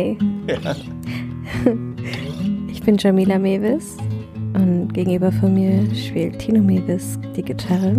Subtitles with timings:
[0.00, 0.16] Hi,
[0.48, 0.74] Ja.
[2.72, 3.98] ich bin Jamila Mewis
[4.54, 7.90] und gegenüber von mir spielt Tino Mewis die Gitarre.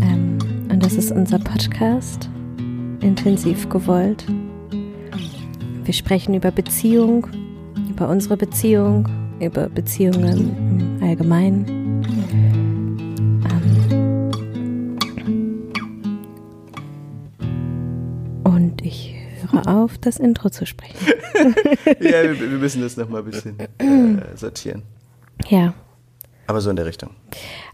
[0.00, 0.38] Ähm,
[0.70, 2.30] und das ist unser Podcast,
[3.00, 4.24] intensiv gewollt.
[5.84, 7.26] Wir sprechen über Beziehung,
[7.90, 9.08] über unsere Beziehung,
[9.40, 11.79] über Beziehungen im Allgemeinen.
[20.00, 20.96] Das Intro zu sprechen.
[22.00, 24.82] ja, wir, wir müssen das nochmal ein bisschen äh, sortieren.
[25.48, 25.74] Ja,
[26.46, 27.10] Aber so in der Richtung.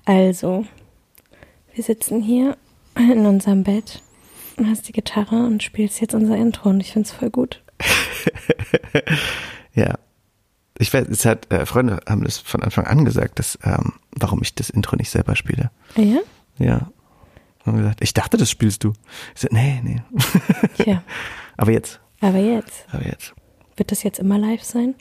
[0.04, 0.64] also,
[1.74, 2.56] wir sitzen hier
[2.96, 4.02] in unserem Bett
[4.56, 7.62] und hast die Gitarre und spielst jetzt unser Intro und ich find's voll gut.
[9.74, 9.98] Ja.
[10.78, 14.42] Ich weiß, es hat, äh, Freunde haben das von Anfang an gesagt, dass, ähm, warum
[14.42, 15.70] ich das Intro nicht selber spiele.
[15.96, 16.20] Ah Ja?
[16.58, 16.90] Ja.
[17.64, 18.92] Haben gesagt, ich dachte, das spielst du.
[19.34, 20.02] Ich so, nee, nee.
[20.84, 21.02] Ja.
[21.56, 23.34] Aber jetzt, Aber jetzt, aber jetzt.
[23.76, 24.94] wird das jetzt immer live sein?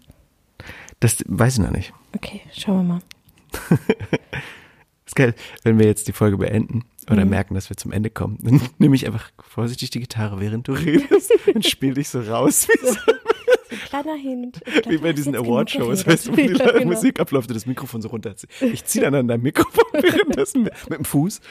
[0.99, 1.93] Das weiß ich noch nicht.
[2.15, 3.01] Okay, schauen wir mal.
[5.05, 7.29] Ist geil, wenn wir jetzt die Folge beenden oder Mhm.
[7.31, 10.73] merken, dass wir zum Ende kommen, dann nehme ich einfach vorsichtig die Gitarre, während du
[10.73, 13.01] redest und spiel dich so raus, wie, so, So
[13.71, 14.61] ein kleiner Hint.
[14.65, 16.85] Glaub, wie bei diesen Awardshows, weißt du, wo die Ja, genau.
[16.93, 18.49] Musik abläuft und das Mikrofon so runterzieht.
[18.61, 21.41] Ich ziehe dann an dein Mikrofon währenddessen mit dem Fuß.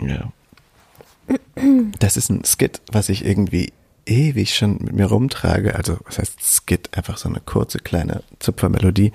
[0.00, 0.32] ja.
[1.98, 3.72] Das ist ein Skit, was ich irgendwie
[4.06, 5.74] ewig schon mit mir rumtrage.
[5.74, 6.96] Also, was heißt Skit?
[6.96, 9.12] Einfach so eine kurze, kleine Zupfermelodie,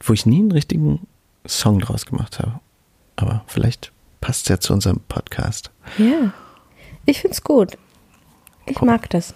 [0.00, 1.06] wo ich nie einen richtigen
[1.46, 2.60] Song draus gemacht habe.
[3.16, 5.70] Aber vielleicht passt ja zu unserem Podcast.
[5.98, 6.32] Ja,
[7.06, 7.76] ich find's gut.
[8.66, 9.34] Ich mag das.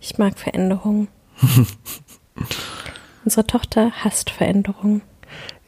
[0.00, 1.08] Ich mag Veränderungen.
[3.24, 5.02] Unsere Tochter hasst Veränderungen.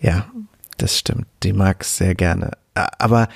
[0.01, 0.31] Ja,
[0.77, 1.27] das stimmt.
[1.43, 2.53] Die mag es sehr gerne.
[2.75, 3.29] Aber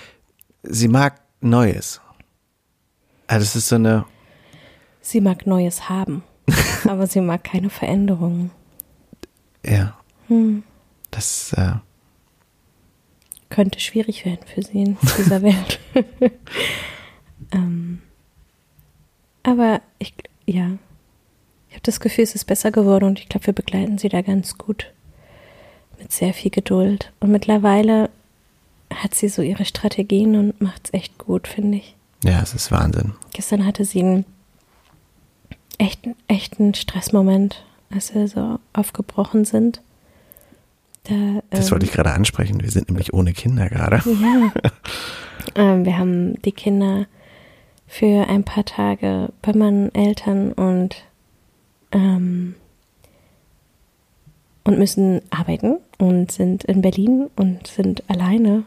[0.62, 2.00] sie mag Neues.
[3.26, 4.04] Also es ist so eine,
[5.00, 6.22] Sie mag Neues haben,
[6.88, 8.50] aber sie mag keine Veränderungen.
[9.64, 9.96] ja,
[10.28, 10.62] Hm.
[11.10, 11.72] das, äh,
[13.50, 15.78] Könnte schwierig werden für sie in dieser Welt.
[17.52, 18.00] ähm,
[19.42, 20.14] aber ich,
[20.46, 20.70] ja,
[21.68, 24.22] ich habe das Gefühl, es ist besser geworden und ich glaube, wir begleiten sie da
[24.22, 24.92] ganz gut.
[25.98, 27.12] Mit sehr viel Geduld.
[27.20, 28.08] Und mittlerweile
[28.94, 31.94] hat sie so ihre Strategien und macht es echt gut, finde ich.
[32.24, 33.12] ja, es ist Wahnsinn.
[33.32, 34.24] Gestern hatte sie einen
[35.78, 39.80] echten, echten Stressmoment, als wir so aufgebrochen sind.
[41.04, 42.62] Da, Das ähm, wollte ich gerade ansprechen.
[42.62, 44.02] Wir sind nämlich ohne Kinder gerade.
[44.04, 44.52] ja.
[45.56, 47.06] ähm, wir haben die Kinder
[47.88, 50.96] für ein paar Tage bei meinen Eltern und
[51.90, 52.54] ähm,
[54.64, 58.64] und müssen arbeiten und sind in Berlin und sind alleine.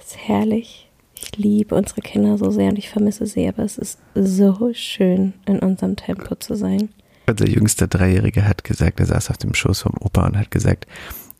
[0.00, 0.88] Ist herrlich.
[1.14, 5.32] Ich liebe unsere Kinder so sehr und ich vermisse sie, aber es ist so schön,
[5.46, 6.90] in unserem Tempo zu sein.
[7.26, 10.86] Unser jüngster Dreijähriger hat gesagt, er saß auf dem Schoß vom Opa und hat gesagt,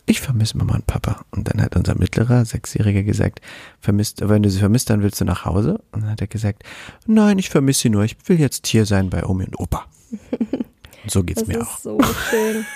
[0.06, 1.24] ich vermisse Mama und Papa.
[1.32, 3.40] Und dann hat unser mittlerer Sechsjähriger gesagt,
[3.80, 5.80] vermisst, wenn du sie vermisst, dann willst du nach Hause.
[5.92, 6.62] Und dann hat er gesagt,
[7.06, 9.84] nein, ich vermisse sie nur, ich will jetzt hier sein bei Omi und Opa.
[11.06, 11.78] Und so geht's Das mir auch.
[11.78, 11.98] so
[12.30, 12.66] schön.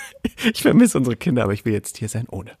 [0.53, 2.51] Ich vermisse unsere Kinder, aber ich will jetzt hier sein ohne.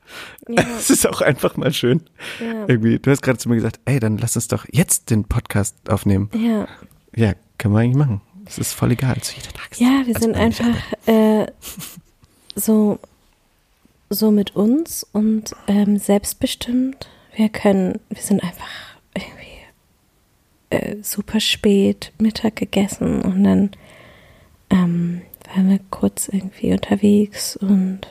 [0.49, 2.01] Ja, Es ist auch einfach mal schön.
[2.41, 5.23] ja, Irgendwie, du hast gerade zu mir gesagt, ey, dann lass uns doch jetzt den
[5.25, 6.29] Podcast aufnehmen.
[6.33, 6.67] ja.
[7.15, 8.21] Ja, können wir eigentlich machen.
[8.45, 9.79] Es ist voll egal, zu jeder Tageszeit.
[9.87, 10.75] Ja, wir Also sind einfach
[11.07, 11.45] äh,
[12.55, 12.99] so,
[14.09, 17.09] so mit uns und ähm, selbstbestimmt.
[17.35, 18.65] Wir können, wir sind einfach
[19.13, 19.59] irgendwie
[20.69, 23.71] äh, super spät Mittag gegessen und dann
[24.69, 25.10] ähm,
[25.53, 28.01] waren wir kurz irgendwie unterwegs und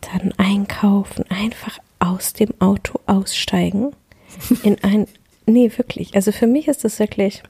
[0.00, 3.92] dann einkaufen, einfach aus dem Auto aussteigen
[4.62, 5.06] in ein,
[5.46, 6.14] nee, wirklich.
[6.14, 7.42] Also für mich ist das wirklich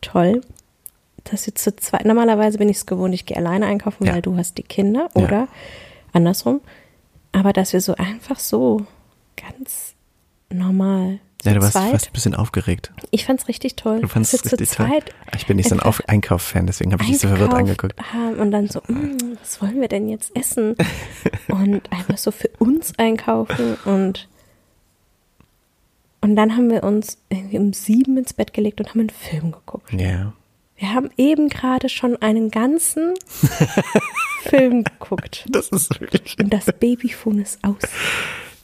[0.00, 0.40] toll,
[1.24, 4.14] dass wir zu zweit, normalerweise bin ich es gewohnt, ich gehe alleine einkaufen, Ja.
[4.14, 5.22] weil du hast die Kinder Ja.
[5.22, 5.48] oder
[6.12, 6.60] andersrum.
[7.32, 8.86] Aber dass wir so einfach so
[9.36, 9.94] ganz
[10.50, 12.92] normal Ja, du warst fast ein bisschen aufgeregt.
[13.10, 14.00] ich fand's richtig toll.
[14.00, 15.00] Du fandest dass es wir richtig toll.
[15.36, 17.94] Ich bin nicht so ein Auf Einkauf-Fan, deswegen habe ich dich so verwirrt angeguckt.
[18.38, 20.74] Und dann so, "Mm, was wollen wir denn jetzt essen?
[21.48, 24.28] und einfach so für uns einkaufen und
[26.20, 29.52] und dann haben wir uns irgendwie um sieben ins Bett gelegt und haben einen Film
[29.52, 29.92] geguckt.
[29.92, 30.32] Ja.
[30.76, 33.12] Wir haben eben gerade schon einen ganzen
[34.44, 35.44] Film geguckt.
[35.50, 36.36] Das ist wirklich.
[36.38, 37.76] Und das Babyphone ist aus.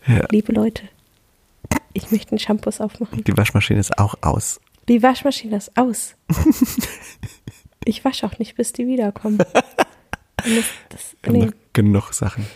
[0.06, 0.26] Ja.
[0.31, 0.85] Liebe Leute,
[1.93, 3.25] ich möchte den Shampoos aufmachen.
[3.25, 4.61] Die Waschmaschine ist auch aus.
[4.89, 6.15] Die Waschmaschine ist aus.
[7.85, 9.39] Ich wasche auch nicht, bis die wiederkommen.
[9.39, 11.41] Das, das, nee.
[11.41, 12.47] genug, genug Sachen.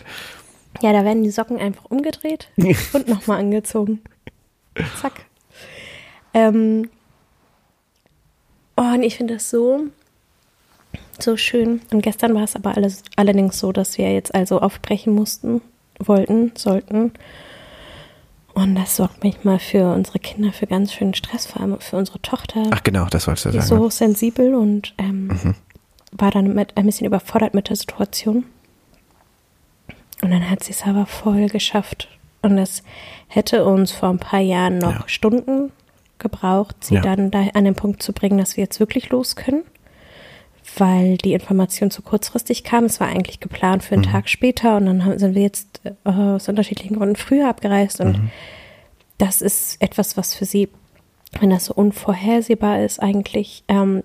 [0.81, 2.49] Ja, da werden die Socken einfach umgedreht
[2.93, 4.01] und nochmal angezogen.
[5.01, 5.25] Zack.
[6.33, 6.89] Ähm,
[8.75, 9.85] oh, und ich finde das so,
[11.19, 11.81] so schön.
[11.91, 15.61] Und gestern war es aber alles, allerdings so, dass wir jetzt also aufbrechen mussten,
[15.99, 17.13] wollten, sollten.
[18.55, 22.21] Und das sorgt manchmal für unsere Kinder für ganz schönen Stress, vor allem für unsere
[22.21, 22.63] Tochter.
[22.71, 23.57] Ach genau, das wolltest du sagen.
[23.57, 25.55] Die ist so hochsensibel und ähm, mhm.
[26.13, 28.45] war dann mit, ein bisschen überfordert mit der Situation.
[30.21, 32.07] Und dann hat sie es aber voll geschafft.
[32.41, 32.81] Und es
[33.27, 35.03] hätte uns vor ein paar Jahren noch ja.
[35.07, 35.71] Stunden
[36.17, 37.01] gebraucht, sie ja.
[37.01, 39.63] dann da an den Punkt zu bringen, dass wir jetzt wirklich los können
[40.79, 42.85] weil die Information zu kurzfristig kam.
[42.85, 44.11] Es war eigentlich geplant für einen mhm.
[44.11, 48.31] Tag später und dann sind wir jetzt äh, aus unterschiedlichen Gründen früher abgereist und mhm.
[49.17, 50.69] das ist etwas, was für sie,
[51.39, 54.03] wenn das so unvorhersehbar ist, eigentlich, ähm,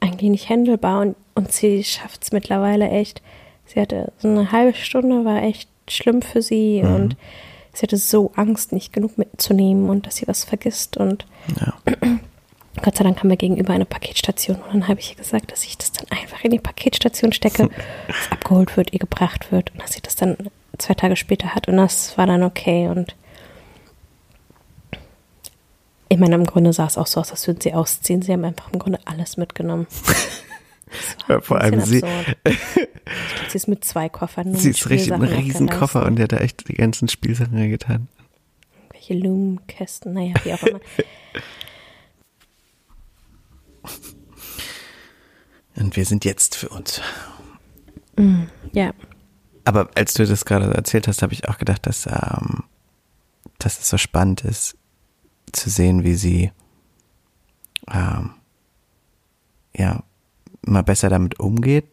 [0.00, 3.22] eigentlich nicht handelbar und, und sie schafft es mittlerweile echt.
[3.66, 6.94] Sie hatte so eine halbe Stunde, war echt schlimm für sie mhm.
[6.94, 7.16] und
[7.72, 11.26] sie hatte so Angst, nicht genug mitzunehmen und dass sie was vergisst und
[11.60, 11.74] ja.
[12.82, 15.64] Gott sei Dank haben wir gegenüber eine Paketstation und dann habe ich ihr gesagt, dass
[15.64, 17.68] ich das dann einfach in die Paketstation stecke,
[18.06, 20.36] dass abgeholt wird, ihr gebracht wird und dass sie das dann
[20.78, 23.16] zwei Tage später hat und das war dann okay und
[26.12, 28.20] ich meine, im Grunde sah es auch so aus, als würden sie ausziehen.
[28.20, 29.86] Sie haben einfach im Grunde alles mitgenommen.
[31.42, 32.02] Vor allem sie.
[33.48, 34.56] sie ist mit zwei Koffern.
[34.56, 38.08] Sie ist richtig ein Riesenkoffer und der hat da echt die ganzen Spielsachen reingetan.
[38.90, 40.80] Welche Lumenkästen, naja, wie auch immer.
[45.76, 47.00] Und wir sind jetzt für uns.
[48.16, 48.92] Mm, ja.
[49.64, 52.64] Aber als du das gerade erzählt hast, habe ich auch gedacht, dass, ähm,
[53.58, 54.76] dass es so spannend ist,
[55.52, 56.52] zu sehen, wie sie
[57.90, 58.32] ähm,
[59.74, 60.02] ja
[60.66, 61.86] immer besser damit umgeht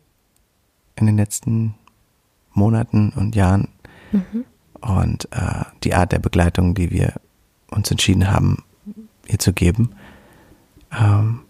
[0.96, 1.76] in den letzten
[2.54, 3.70] Monaten und Jahren.
[4.12, 4.46] Mhm.
[4.82, 7.14] Und äh, die Art der Begleitung, die wir
[7.70, 8.64] uns entschieden haben,
[9.28, 9.96] ihr zu geben,
[10.92, 11.42] ähm,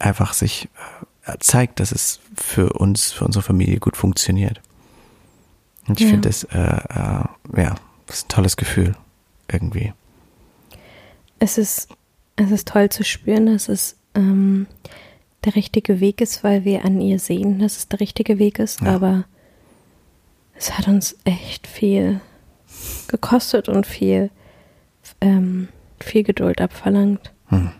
[0.00, 0.68] einfach sich
[1.26, 4.60] äh, zeigt, dass es für uns, für unsere Familie gut funktioniert.
[5.86, 6.12] Und ich ja.
[6.12, 7.74] finde das, äh, äh, ja,
[8.06, 8.94] das ist ein tolles Gefühl
[9.50, 9.92] irgendwie.
[11.38, 11.88] Es ist,
[12.36, 14.66] es ist toll zu spüren, dass es ähm,
[15.44, 18.80] der richtige Weg ist, weil wir an ihr sehen, dass es der richtige Weg ist,
[18.82, 18.94] ja.
[18.94, 19.24] aber
[20.54, 22.20] es hat uns echt viel
[23.08, 24.30] gekostet und viel,
[25.20, 25.68] ähm,
[25.98, 27.32] viel Geduld abverlangt.
[27.46, 27.72] Hm.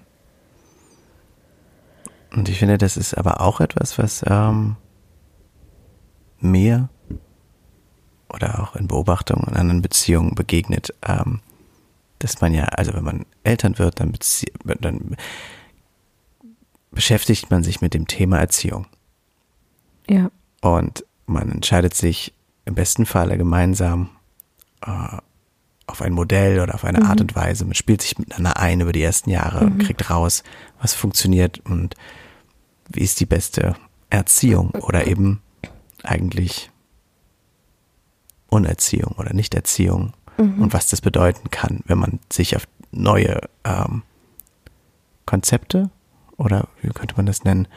[2.33, 4.77] Und ich finde, das ist aber auch etwas, was ähm,
[6.39, 6.89] mir
[8.29, 11.41] oder auch in Beobachtungen in anderen Beziehungen begegnet, ähm,
[12.21, 14.15] dass man ja, also wenn man Eltern wird, dann,
[14.81, 15.17] dann
[16.91, 18.87] beschäftigt man sich mit dem Thema Erziehung.
[20.09, 20.31] Ja.
[20.61, 22.35] Und man entscheidet sich
[22.65, 24.11] im besten Falle gemeinsam
[24.83, 25.19] äh,
[25.87, 27.07] auf ein Modell oder auf eine mhm.
[27.07, 27.65] Art und Weise.
[27.65, 29.73] Man spielt sich miteinander ein über die ersten Jahre mhm.
[29.73, 30.43] und kriegt raus,
[30.81, 31.95] was funktioniert und
[32.89, 33.77] wie ist die beste
[34.09, 35.41] Erziehung oder eben
[36.03, 36.71] eigentlich
[38.49, 40.63] Unerziehung oder Nichterziehung mhm.
[40.63, 44.03] und was das bedeuten kann, wenn man sich auf neue ähm,
[45.27, 45.91] Konzepte
[46.37, 47.69] oder wie könnte man das nennen,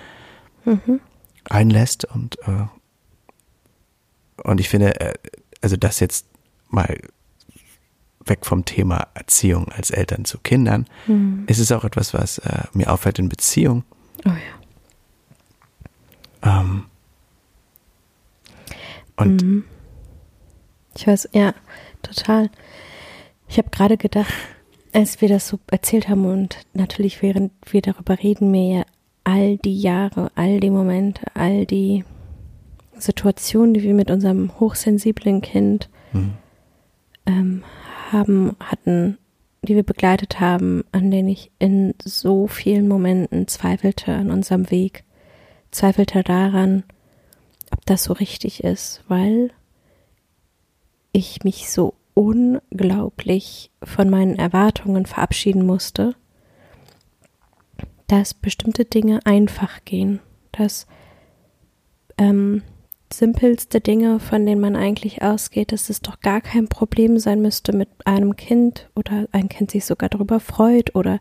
[0.65, 0.99] mhm.
[1.47, 2.65] einlässt und äh,
[4.43, 5.13] und ich finde, äh,
[5.61, 6.25] also das jetzt
[6.69, 6.99] mal
[8.25, 11.43] weg vom Thema Erziehung als Eltern zu Kindern, mhm.
[11.47, 13.83] ist es auch etwas, was äh, mir auffällt in Beziehung.
[14.25, 14.35] Oh ja.
[16.61, 16.85] Ähm,
[19.15, 19.63] und mhm.
[20.95, 21.53] ich weiß, ja,
[22.01, 22.49] total.
[23.47, 24.33] Ich habe gerade gedacht,
[24.93, 28.83] als wir das so erzählt haben und natürlich während wir darüber reden, mir ja
[29.23, 32.03] all die Jahre, all die Momente, all die
[32.97, 36.33] Situationen, die wir mit unserem hochsensiblen Kind mhm.
[37.25, 37.63] ähm,
[38.13, 39.17] haben, hatten,
[39.63, 45.03] die wir begleitet haben, an denen ich in so vielen Momenten zweifelte an unserem Weg.
[45.71, 46.83] Zweifelte daran,
[47.71, 49.51] ob das so richtig ist, weil
[51.11, 56.15] ich mich so unglaublich von meinen Erwartungen verabschieden musste,
[58.07, 60.19] dass bestimmte Dinge einfach gehen,
[60.51, 60.85] dass
[62.17, 62.61] ähm,
[63.17, 67.73] simpelste Dinge, von denen man eigentlich ausgeht, dass es doch gar kein Problem sein müsste
[67.73, 71.19] mit einem Kind oder ein Kind sich sogar darüber freut oder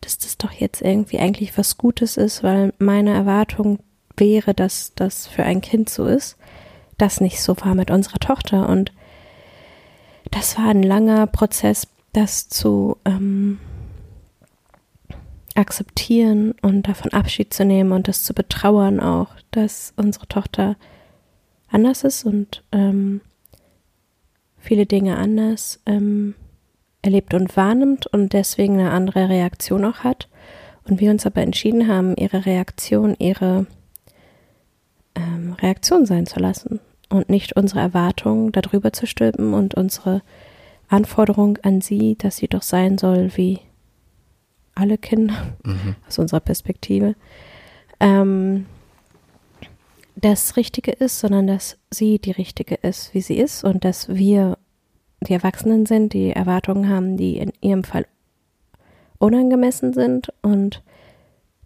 [0.00, 3.80] dass das doch jetzt irgendwie eigentlich was Gutes ist, weil meine Erwartung
[4.16, 6.36] wäre, dass das für ein Kind so ist,
[6.96, 8.68] das nicht so war mit unserer Tochter.
[8.68, 8.92] Und
[10.30, 13.58] das war ein langer Prozess, das zu ähm,
[15.54, 20.76] akzeptieren und davon Abschied zu nehmen und das zu betrauern auch, dass unsere Tochter
[21.70, 23.20] anders ist und ähm,
[24.58, 26.34] viele Dinge anders ähm,
[27.02, 30.28] erlebt und wahrnimmt und deswegen eine andere Reaktion auch hat.
[30.84, 33.66] Und wir uns aber entschieden haben, ihre Reaktion ihre
[35.14, 40.22] ähm, Reaktion sein zu lassen und nicht unsere Erwartungen darüber zu stülpen und unsere
[40.88, 43.60] Anforderung an sie, dass sie doch sein soll wie
[44.74, 45.34] alle Kinder
[45.64, 45.96] mhm.
[46.06, 47.14] aus unserer Perspektive,
[48.00, 48.66] ähm,
[50.20, 54.58] das Richtige ist, sondern dass sie die Richtige ist, wie sie ist und dass wir
[55.20, 58.06] die Erwachsenen sind, die Erwartungen haben, die in ihrem Fall
[59.18, 60.82] unangemessen sind und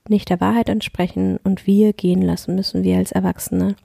[0.09, 3.77] nicht der Wahrheit entsprechen und wir gehen lassen müssen, wir als Erwachsene,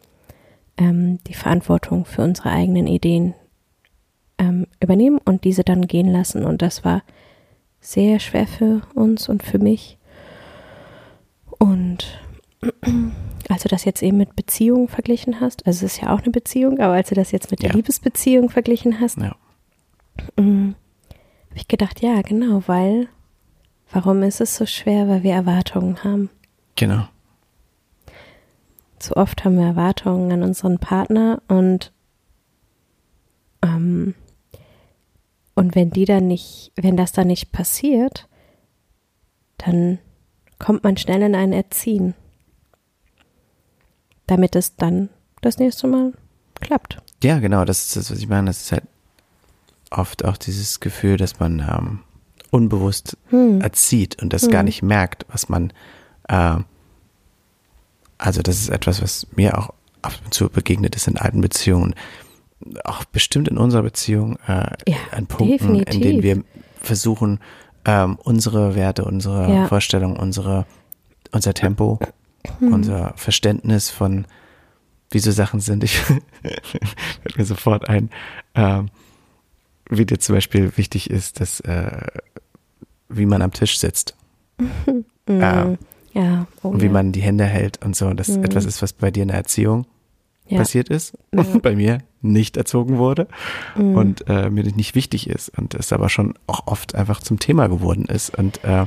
[0.78, 3.34] ähm, die Verantwortung für unsere eigenen Ideen
[4.38, 6.44] ähm, übernehmen und diese dann gehen lassen.
[6.44, 7.04] Und das war
[7.80, 9.98] sehr schwer für uns und für mich.
[11.60, 12.20] Und
[13.50, 16.32] als du das jetzt eben mit Beziehungen verglichen hast, also es ist ja auch eine
[16.32, 17.76] Beziehung, aber als du das jetzt mit der ja.
[17.76, 19.36] Liebesbeziehung verglichen hast, ja.
[20.36, 20.76] Mm,
[21.50, 23.08] habe ich gedacht, ja, genau, weil,
[23.92, 25.08] warum ist es so schwer?
[25.08, 26.30] Weil wir Erwartungen haben.
[26.76, 27.08] Genau.
[29.00, 31.92] Zu oft haben wir Erwartungen an unseren Partner und
[33.62, 34.16] ähm,
[35.54, 38.28] und wenn die dann nicht, wenn das dann nicht passiert,
[39.58, 39.98] dann
[40.60, 42.14] kommt man schnell in ein Erziehen,
[44.28, 45.10] damit es dann
[45.42, 46.14] das nächste Mal
[46.56, 46.98] klappt.
[47.24, 48.48] Ja, genau, das ist das, was ich meine.
[48.48, 48.84] Das ist halt
[49.90, 52.00] oft auch dieses Gefühl, dass man ähm,
[52.52, 53.62] unbewusst hm.
[53.62, 54.52] erzieht und das hm.
[54.52, 55.72] gar nicht merkt, was man,
[56.28, 56.58] äh,
[58.18, 61.96] also das ist etwas, was mir auch ab und zu begegnet ist in alten Beziehungen
[62.84, 65.94] auch bestimmt in unserer Beziehung äh, ja, an Punkten, definitiv.
[65.94, 66.44] in denen wir
[66.82, 67.40] versuchen,
[67.86, 69.68] ähm, unsere Werte, unsere ja.
[69.68, 70.66] Vorstellungen, unsere,
[71.32, 72.00] unser Tempo,
[72.60, 72.74] hm.
[72.74, 74.26] unser Verständnis von
[75.12, 75.84] wie so Sachen sind.
[75.84, 78.10] Ich fällt mir sofort ein,
[78.56, 78.90] ähm,
[79.90, 82.08] wie dir zum Beispiel wichtig ist, dass äh,
[83.10, 84.16] wie man am Tisch sitzt.
[85.30, 85.42] Mhm.
[85.42, 85.78] Ähm,
[86.14, 86.48] ja.
[86.64, 86.92] Oh, und wie ja.
[86.94, 88.14] man die Hände hält und so.
[88.14, 88.46] Das mhm.
[88.46, 89.86] etwas ist, was bei dir in der Erziehung
[90.48, 90.58] ja.
[90.58, 91.42] passiert ist ja.
[91.42, 93.28] und bei mir nicht erzogen wurde
[93.76, 93.96] mhm.
[93.96, 97.68] und äh, mir nicht wichtig ist und es aber schon auch oft einfach zum Thema
[97.68, 98.86] geworden ist und äh,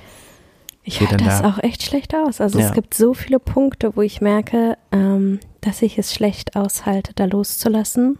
[0.91, 2.41] ich halte das da, auch echt schlecht aus.
[2.41, 2.67] Also ja.
[2.67, 7.27] es gibt so viele Punkte, wo ich merke, ähm, dass ich es schlecht aushalte, da
[7.27, 8.19] loszulassen,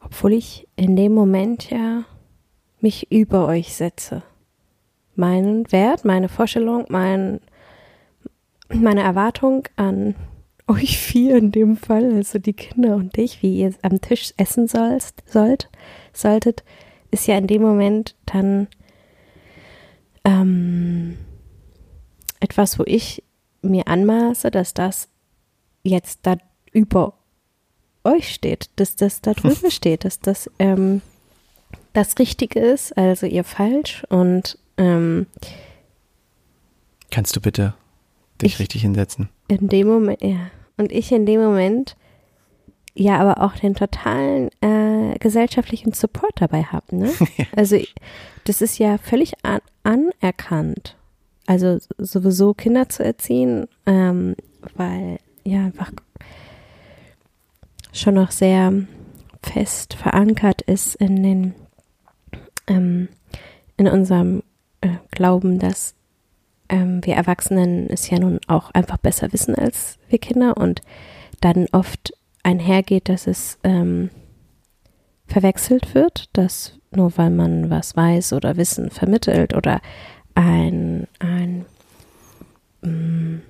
[0.00, 2.04] obwohl ich in dem Moment ja
[2.80, 4.22] mich über euch setze.
[5.14, 7.40] Meinen Wert, meine Vorstellung, mein,
[8.68, 10.14] meine Erwartung an
[10.66, 14.68] euch vier in dem Fall, also die Kinder und dich, wie ihr am Tisch essen
[14.68, 15.70] sollst, sollt,
[16.12, 16.62] solltet,
[17.10, 18.68] ist ja in dem Moment dann
[20.24, 21.16] ähm,
[22.40, 23.22] etwas, wo ich
[23.62, 25.08] mir anmaße, dass das
[25.82, 26.36] jetzt da
[26.72, 27.14] über
[28.04, 31.02] euch steht, dass das da drüber steht, dass das ähm,
[31.92, 35.26] das Richtige ist, also ihr falsch und ähm,
[37.10, 37.74] Kannst du bitte
[38.40, 39.28] dich ich, richtig hinsetzen?
[39.48, 40.50] In dem Moment, ja.
[40.76, 41.96] Und ich in dem Moment
[42.94, 44.87] ja aber auch den totalen äh,
[45.18, 46.96] gesellschaftlichen Support dabei habe.
[46.96, 47.12] Ne?
[47.56, 47.78] Also
[48.44, 50.96] das ist ja völlig an anerkannt.
[51.46, 54.36] Also sowieso Kinder zu erziehen, ähm,
[54.76, 55.92] weil ja einfach
[57.92, 58.72] schon noch sehr
[59.42, 61.54] fest verankert ist in den
[62.66, 63.08] ähm,
[63.76, 64.42] in unserem
[64.82, 65.94] äh, Glauben, dass
[66.68, 70.82] ähm, wir Erwachsenen es ja nun auch einfach besser wissen als wir Kinder und
[71.40, 72.12] dann oft
[72.42, 74.10] einhergeht, dass es ähm,
[75.28, 79.80] verwechselt wird, dass nur weil man was weiß oder Wissen vermittelt oder
[80.34, 81.66] ein, ein
[82.82, 83.42] ähm,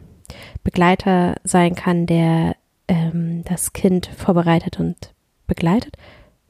[0.64, 2.56] Begleiter sein kann, der
[2.88, 5.14] ähm, das Kind vorbereitet und
[5.46, 5.96] begleitet,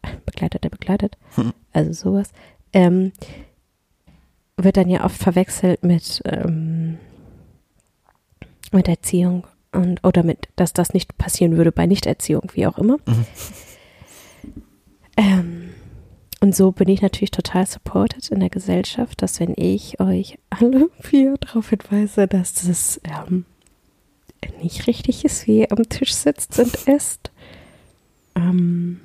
[0.26, 1.52] begleitet, der begleitet, hm.
[1.72, 2.32] also sowas,
[2.72, 3.12] ähm,
[4.56, 6.98] wird dann ja oft verwechselt mit, ähm,
[8.72, 12.96] mit Erziehung und oder mit, dass das nicht passieren würde bei Nichterziehung, wie auch immer.
[13.06, 13.26] Mhm.
[15.18, 15.74] Ähm,
[16.40, 20.88] und so bin ich natürlich total supported in der Gesellschaft, dass wenn ich euch alle
[21.00, 23.44] vier darauf hinweise, dass das ähm,
[24.62, 27.30] nicht richtig ist, wie ihr am Tisch sitzt und esst,
[28.34, 29.00] ähm,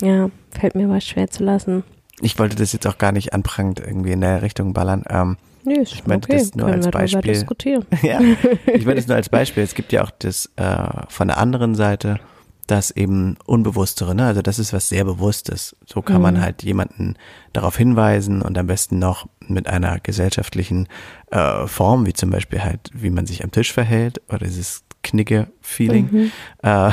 [0.00, 1.84] ja, fällt mir was schwer zu lassen
[2.20, 5.04] ich wollte das jetzt auch gar nicht anprangend irgendwie in der Richtung ballern.
[5.08, 6.38] Ähm, nee, ist ich meinte okay.
[6.38, 7.32] das nur Können als Beispiel.
[7.32, 7.86] Diskutieren.
[8.02, 8.20] ja,
[8.66, 9.62] ich meine das nur als Beispiel.
[9.62, 12.18] Es gibt ja auch das äh, von der anderen Seite
[12.66, 14.26] das eben Unbewusstere, ne?
[14.26, 15.76] Also das ist was sehr Bewusstes.
[15.86, 17.14] So kann man halt jemanden
[17.52, 20.88] darauf hinweisen und am besten noch mit einer gesellschaftlichen
[21.30, 26.30] äh, Form, wie zum Beispiel halt, wie man sich am Tisch verhält oder dieses Knigge-Feeling,
[26.62, 26.90] äh,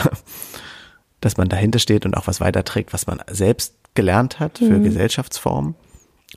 [1.22, 5.75] dass man dahinter steht und auch was weiterträgt, was man selbst gelernt hat für Gesellschaftsformen,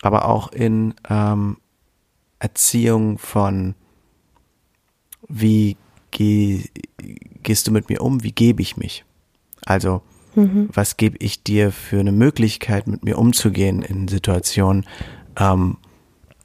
[0.03, 1.57] aber auch in ähm,
[2.39, 3.75] Erziehung von
[5.29, 5.77] wie
[6.11, 6.65] geh,
[7.43, 9.05] gehst du mit mir um, wie gebe ich mich?
[9.67, 10.01] Also,
[10.73, 14.87] was gebe ich dir für eine Möglichkeit, mit mir umzugehen in Situationen,
[15.37, 15.77] ähm,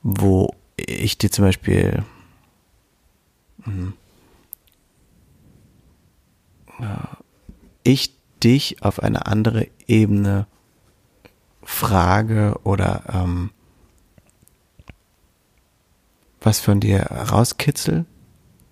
[0.01, 2.03] wo ich dir zum Beispiel
[3.63, 3.93] hm,
[6.79, 6.85] äh,
[7.83, 10.47] ich dich auf eine andere Ebene
[11.61, 13.51] frage oder ähm,
[16.41, 18.05] was von dir rauskitzel,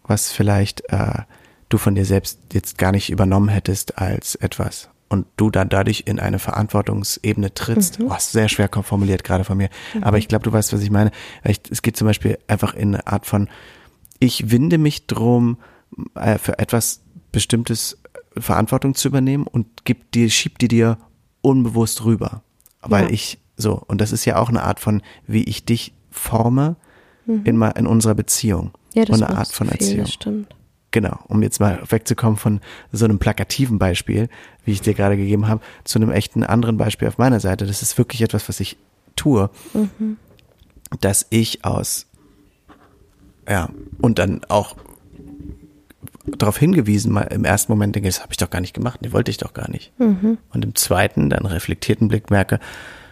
[0.03, 1.23] was vielleicht äh,
[1.69, 6.03] du von dir selbst jetzt gar nicht übernommen hättest als etwas und du dann dadurch
[6.05, 7.99] in eine Verantwortungsebene trittst.
[8.01, 9.69] Oh, ist sehr schwer formuliert gerade von mir.
[10.01, 11.11] Aber ich glaube, du weißt, was ich meine.
[11.43, 13.49] Es geht zum Beispiel einfach in eine Art von,
[14.19, 15.57] ich winde mich drum,
[16.15, 17.97] äh, für etwas Bestimmtes
[18.37, 20.97] Verantwortung zu übernehmen und gib dir, schieb die dir
[21.41, 22.41] unbewusst rüber.
[22.81, 23.09] Weil Ja.
[23.11, 26.75] ich so, und das ist ja auch eine Art von, wie ich dich forme
[27.27, 28.71] in, ma- in unserer Beziehung.
[28.93, 29.99] Ja, das und eine Art von viel, Erziehung.
[30.05, 30.55] das stimmt.
[30.91, 34.27] Genau, um jetzt mal wegzukommen von so einem plakativen Beispiel,
[34.65, 37.67] wie ich dir gerade gegeben habe, zu einem echten anderen Beispiel auf meiner Seite.
[37.67, 38.77] Das ist wirklich etwas, was ich
[39.15, 39.51] tue,
[40.99, 42.07] dass ich aus,
[43.47, 43.69] ja,
[44.01, 44.75] und dann auch
[46.25, 49.13] darauf hingewiesen, mal im ersten Moment denke, das habe ich doch gar nicht gemacht, die
[49.13, 49.91] wollte ich doch gar nicht.
[50.53, 52.59] Und im zweiten, dann reflektierten Blick merke,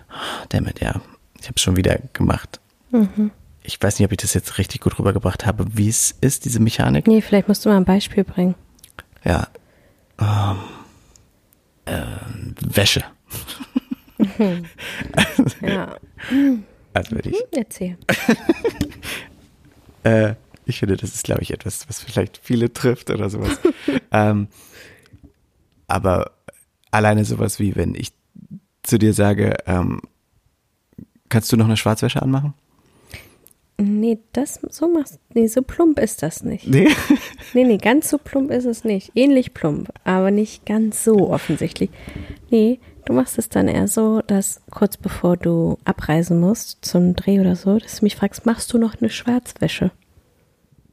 [0.09, 1.01] ah, damit, ja,
[1.39, 2.59] ich habe es schon wieder gemacht.
[3.67, 6.61] Ich weiß nicht, ob ich das jetzt richtig gut rübergebracht habe, wie es ist, diese
[6.61, 7.05] Mechanik.
[7.05, 8.55] Nee, vielleicht musst du mal ein Beispiel bringen.
[9.25, 9.49] Ja.
[10.19, 10.57] Ähm,
[11.85, 13.03] ähm, Wäsche.
[15.61, 15.95] Ja,
[16.93, 17.97] Also ich, erzähl.
[20.03, 20.33] äh,
[20.65, 23.59] ich finde, das ist, glaube ich, etwas, was vielleicht viele trifft oder sowas.
[24.11, 24.47] ähm,
[25.87, 26.31] aber
[26.89, 28.11] alleine sowas wie, wenn ich
[28.81, 30.01] zu dir sage, ähm,
[31.29, 32.55] kannst du noch eine Schwarzwäsche anmachen?
[33.79, 36.67] Nee, das so machst Nee, so plump ist das nicht.
[36.67, 36.87] Nee.
[37.53, 39.11] Nee, nee, ganz so plump ist es nicht.
[39.15, 41.89] Ähnlich plump, aber nicht ganz so offensichtlich.
[42.49, 47.39] Nee, du machst es dann eher so, dass kurz bevor du abreisen musst zum Dreh
[47.39, 49.91] oder so, dass du mich fragst, machst du noch eine Schwarzwäsche?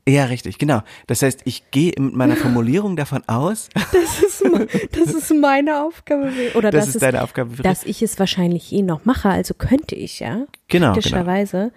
[0.06, 0.82] Ja, richtig, genau.
[1.06, 4.44] Das heißt, ich gehe mit meiner Formulierung davon aus, Das ist,
[4.92, 6.30] das ist meine Aufgabe.
[6.54, 7.62] Oder Das das, ist deine Aufgabe.
[7.62, 10.46] Dass ich es wahrscheinlich eh noch mache, also könnte ich ja.
[10.68, 11.72] Genau, Praktischerweise.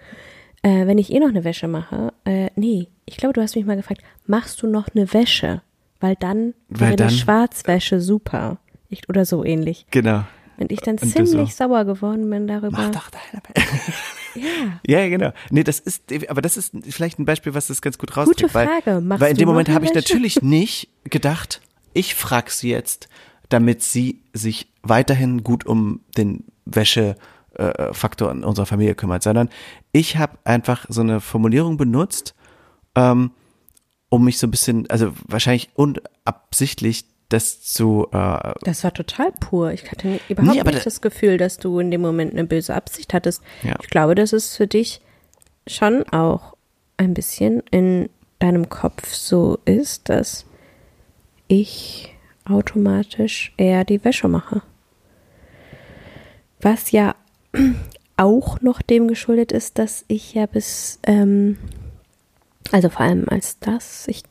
[0.62, 3.64] Äh, wenn ich eh noch eine Wäsche mache, äh, nee, ich glaube, du hast mich
[3.64, 5.62] mal gefragt, machst du noch eine Wäsche?
[6.00, 8.58] Weil dann Weil wäre dann- eine Schwarzwäsche super.
[8.88, 9.86] Ich, oder so ähnlich.
[9.90, 10.24] genau.
[10.56, 12.70] Und ich dann Und ziemlich so, sauer geworden bin darüber.
[12.72, 13.92] Mach doch deine Wäsche.
[14.34, 14.80] Ja.
[14.86, 15.32] Ja, genau.
[15.50, 18.42] Nee, das ist, aber das ist vielleicht ein Beispiel, was das ganz gut rauskriegt.
[18.42, 19.00] Gute weil, Frage.
[19.00, 20.12] Machst weil in dem Moment habe ich Wäsche?
[20.14, 21.60] natürlich nicht gedacht,
[21.92, 23.08] ich frage sie jetzt,
[23.48, 26.44] damit sie sich weiterhin gut um den
[27.58, 29.48] Wäschefaktor in unserer Familie kümmert, sondern
[29.92, 32.34] ich habe einfach so eine Formulierung benutzt,
[32.94, 33.32] ähm,
[34.08, 39.72] um mich so ein bisschen, also wahrscheinlich unabsichtlich das zu äh, Das war total pur.
[39.72, 42.74] Ich hatte überhaupt Nee, nicht da- das Gefühl, dass du in dem Moment eine böse
[42.74, 43.42] Absicht hattest.
[43.62, 43.76] Ja.
[43.82, 45.02] Ich glaube, dass es für dich
[45.66, 46.56] schon auch
[46.96, 50.46] ein bisschen in deinem Kopf so ist, dass
[51.48, 52.14] ich
[52.48, 54.62] automatisch eher die Wäsche mache.
[56.60, 57.14] Was ja
[58.16, 61.56] auch noch dem geschuldet ist, dass ich ja bis, ähm,
[62.72, 64.22] also vor allem als das, ich,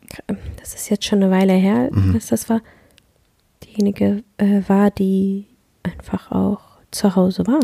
[0.59, 2.61] das ist jetzt schon eine Weile her, als das war,
[3.63, 5.47] diejenige äh, war, die
[5.83, 7.59] einfach auch zu Hause war,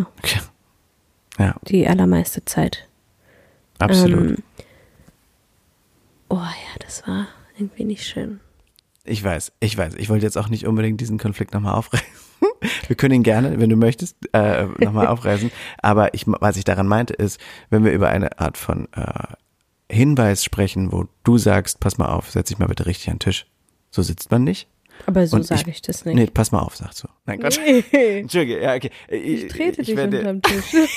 [1.37, 2.87] ja, die allermeiste Zeit.
[3.79, 4.31] absolut.
[4.31, 4.37] Ähm,
[6.29, 8.39] oh ja, das war irgendwie nicht schön.
[9.05, 9.95] Ich weiß, ich weiß.
[9.95, 12.07] Ich wollte jetzt auch nicht unbedingt diesen Konflikt nochmal aufreißen.
[12.87, 15.51] Wir können ihn gerne, wenn du möchtest, äh, nochmal aufreißen.
[15.81, 17.39] Aber ich, was ich daran meinte, ist,
[17.69, 19.33] wenn wir über eine Art von äh,
[19.93, 23.19] Hinweis sprechen, wo du sagst, pass mal auf, setz dich mal bitte richtig an den
[23.19, 23.45] Tisch.
[23.91, 24.67] So sitzt man nicht.
[25.05, 26.15] Aber so sage ich, das nicht.
[26.15, 27.07] Nee, pass mal auf, sagst du.
[27.25, 27.59] Nein, Quatsch.
[27.65, 28.19] Nee.
[28.19, 28.91] Entschuldige, ja, okay.
[29.09, 30.73] Ich trete dich werde- unterm Tisch.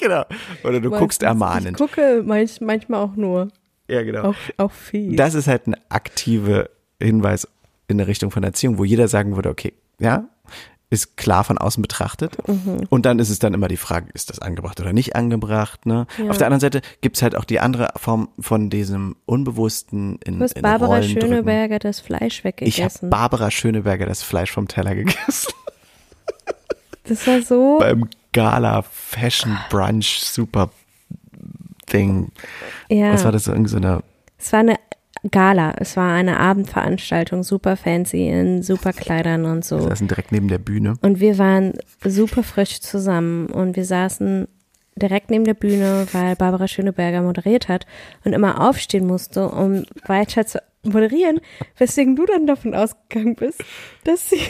[0.00, 0.24] Genau.
[0.62, 1.22] Oder du guckst Meistens.
[1.22, 1.70] ermahnend.
[1.72, 3.48] Ich gucke manch, manchmal auch nur.
[3.88, 4.30] ja, genau.
[4.30, 5.16] Auch, auch viel.
[5.16, 6.68] Das ist halt ein aktiver
[7.00, 7.48] Hinweis
[7.86, 10.24] in der Richtung von Erziehung, wo jeder sagen würde, okay, ja,
[10.90, 12.38] ist klar von außen betrachtet.
[12.88, 15.84] Und dann ist es dann immer die Frage, ist das angebracht oder nicht angebracht?
[15.84, 16.06] Ne?
[16.16, 16.30] Ja.
[16.30, 20.44] Auf der anderen Seite gibt's halt auch die andere Form von diesem Unbewussten in, Du
[20.44, 21.20] hast in Barbara Rollen drücken.
[21.28, 23.10] Schöneberger das Fleisch Ich habe weggegessen.
[23.10, 25.52] Barbara Schöneberger das Fleisch vom Teller gegessen.
[27.04, 27.78] das war so.
[27.80, 30.70] Beim Gala Fashion Brunch Super
[31.92, 32.30] Ding.
[32.88, 33.12] Ja.
[33.12, 33.46] Was war das?
[33.46, 34.02] Irgendwie so eine
[34.38, 34.76] Es war eine
[35.30, 39.88] Gala, es war eine Abendveranstaltung, super fancy in super Kleidern und Wir so.
[39.88, 40.94] saßen direkt neben der Bühne.
[41.02, 44.48] Und wir waren super frisch zusammen und wir saßen
[44.96, 47.86] direkt neben der Bühne, weil Barbara Schöneberger moderiert hat
[48.24, 51.40] und immer aufstehen musste, um weiter zu moderieren,
[51.76, 53.62] weswegen du dann davon ausgegangen bist,
[54.04, 54.40] dass sie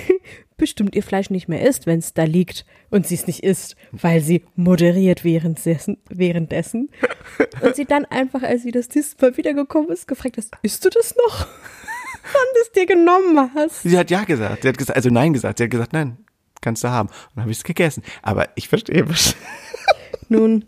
[0.59, 3.77] bestimmt ihr Fleisch nicht mehr isst, wenn es da liegt und sie es nicht isst,
[3.93, 6.91] weil sie moderiert währenddessen, währenddessen.
[7.63, 10.91] Und sie dann einfach, als sie das nächste Mal wiedergekommen ist, gefragt hast, isst du
[10.91, 11.47] das noch?
[12.33, 13.83] Wann du es dir genommen hast.
[13.85, 14.63] Sie hat ja gesagt.
[14.63, 15.59] Sie hat gesagt, also nein gesagt.
[15.59, 16.19] Sie hat gesagt, nein,
[16.61, 17.09] kannst du haben.
[17.09, 18.03] Und dann habe ich es gegessen.
[18.23, 19.35] Aber ich verstehe, was-
[20.29, 20.67] Nun,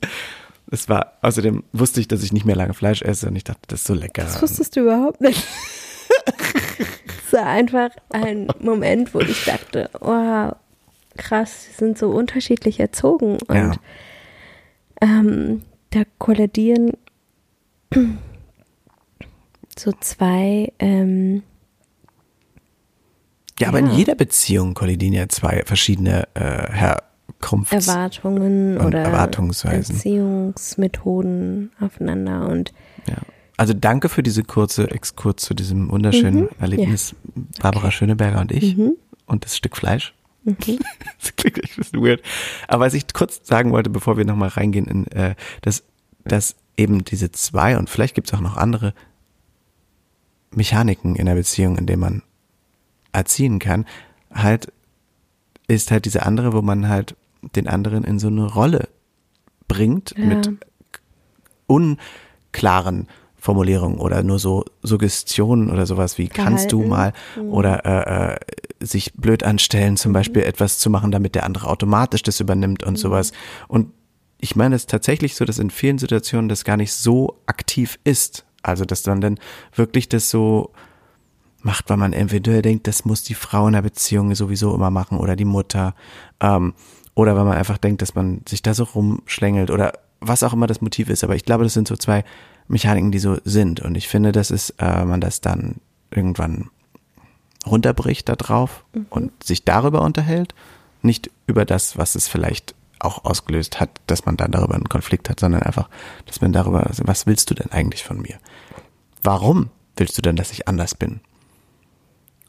[0.70, 3.60] es war, außerdem wusste ich, dass ich nicht mehr lange Fleisch esse und ich dachte,
[3.66, 4.22] das ist so lecker.
[4.22, 5.44] Das wusstest du überhaupt nicht.
[7.40, 10.54] War einfach ein Moment, wo ich dachte, wow,
[11.16, 13.72] krass, sie sind so unterschiedlich erzogen und Ja.
[15.00, 16.92] ähm, da kollidieren
[19.78, 21.42] so zwei, ähm,
[23.58, 23.92] Ja, aber in Ja.
[23.92, 27.72] jeder Beziehung kollidieren ja zwei verschiedene äh, Herkunfts...
[27.88, 29.96] Erwartungen oder Erwartungsweisen.
[29.96, 32.72] Erziehungsmethoden aufeinander und
[33.06, 33.16] Ja.
[33.60, 37.14] Also danke für diese kurze Exkurs zu diesem wunderschönen Erlebnis
[37.60, 38.74] Barbara Schöneberger und ich
[39.26, 40.14] und das Stück Fleisch.
[40.44, 42.22] das klingt echt ein bisschen weird.
[42.68, 45.82] Aber was ich kurz sagen wollte, bevor wir nochmal reingehen, in, äh, dass,
[46.24, 48.94] dass eben diese zwei und vielleicht gibt es auch noch andere
[50.52, 52.22] Mechaniken in der Beziehung, in denen man
[53.12, 53.84] erziehen kann,
[54.32, 54.72] halt
[55.68, 57.14] ist halt diese andere, wo man halt
[57.54, 58.88] den anderen in so eine Rolle
[59.68, 60.24] bringt Ja.
[60.24, 60.50] mit
[61.66, 63.06] unklaren
[63.40, 67.52] Formulierungen oder nur so Suggestionen oder sowas wie kannst du mal Verhalten.
[67.52, 68.38] oder äh, äh,
[68.80, 72.96] sich blöd anstellen, zum Beispiel etwas zu machen, damit der andere automatisch das übernimmt und
[72.96, 73.32] sowas.
[73.68, 73.92] Und
[74.38, 77.98] ich meine es ist tatsächlich so, dass in vielen Situationen das gar nicht so aktiv
[78.04, 78.44] ist.
[78.62, 79.38] Also dass man dann
[79.74, 80.72] wirklich das so
[81.62, 85.18] macht, weil man individuell denkt, das muss die Frau in der Beziehung sowieso immer machen
[85.18, 85.94] oder die Mutter.
[86.40, 86.74] Ähm,
[87.14, 90.66] oder weil man einfach denkt, dass man sich da so rumschlängelt oder was auch immer
[90.66, 91.24] das Motiv ist.
[91.24, 92.24] Aber ich glaube, das sind so zwei
[92.70, 93.80] Mechaniken, die so sind.
[93.80, 95.76] Und ich finde, dass es, äh, man das dann
[96.10, 96.70] irgendwann
[97.66, 100.54] runterbricht da drauf und sich darüber unterhält.
[101.02, 105.28] Nicht über das, was es vielleicht auch ausgelöst hat, dass man dann darüber einen Konflikt
[105.30, 105.88] hat, sondern einfach,
[106.26, 108.38] dass man darüber, also was willst du denn eigentlich von mir?
[109.22, 111.20] Warum willst du denn, dass ich anders bin?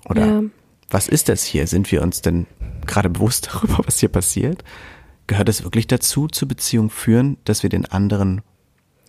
[0.05, 0.41] Oder Ja.
[0.89, 1.67] was ist das hier?
[1.67, 2.47] Sind wir uns denn
[2.86, 4.63] gerade bewusst darüber, was hier passiert?
[5.27, 8.41] Gehört es wirklich dazu, zur Beziehung führen, dass wir den anderen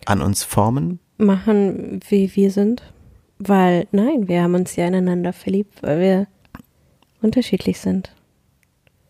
[0.06, 1.00] an uns formen?
[1.18, 2.82] Machen, wie wir sind.
[3.38, 6.26] Weil, nein, wir haben uns ja ineinander verliebt, weil wir
[7.22, 8.14] unterschiedlich sind.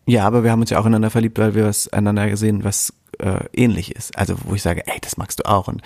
[0.05, 2.93] Ja, aber wir haben uns ja auch ineinander verliebt, weil wir was einander gesehen, was
[3.19, 4.17] äh, ähnlich ist.
[4.17, 5.81] Also wo ich sage, ey, das magst du auch und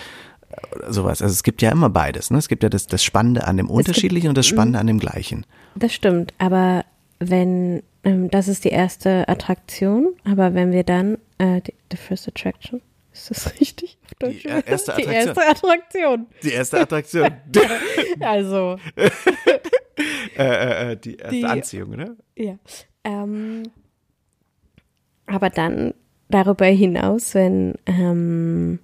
[0.49, 1.21] äh, oder sowas.
[1.21, 2.31] Also es gibt ja immer beides.
[2.31, 2.37] Ne?
[2.37, 5.45] Es gibt ja das, das Spannende an dem Unterschiedlichen und das Spannende an dem Gleichen.
[5.75, 6.85] Das stimmt, aber
[7.19, 12.27] wenn, ähm, das ist die erste Attraktion, aber wenn wir dann, äh, die, the first
[12.27, 12.81] attraction,
[13.17, 14.43] ist das richtig auf Deutsch?
[14.43, 15.13] Die er- erste Die Attraktion.
[15.35, 16.27] erste Attraktion.
[16.43, 17.31] Die erste Attraktion.
[18.19, 22.15] Also, äh, äh, äh, die erste Die- Anziehung, oder?
[22.35, 22.57] ja.
[23.03, 23.63] Ähm,
[25.25, 25.93] aber dann
[26.29, 28.79] darüber hinaus, wenn ähm,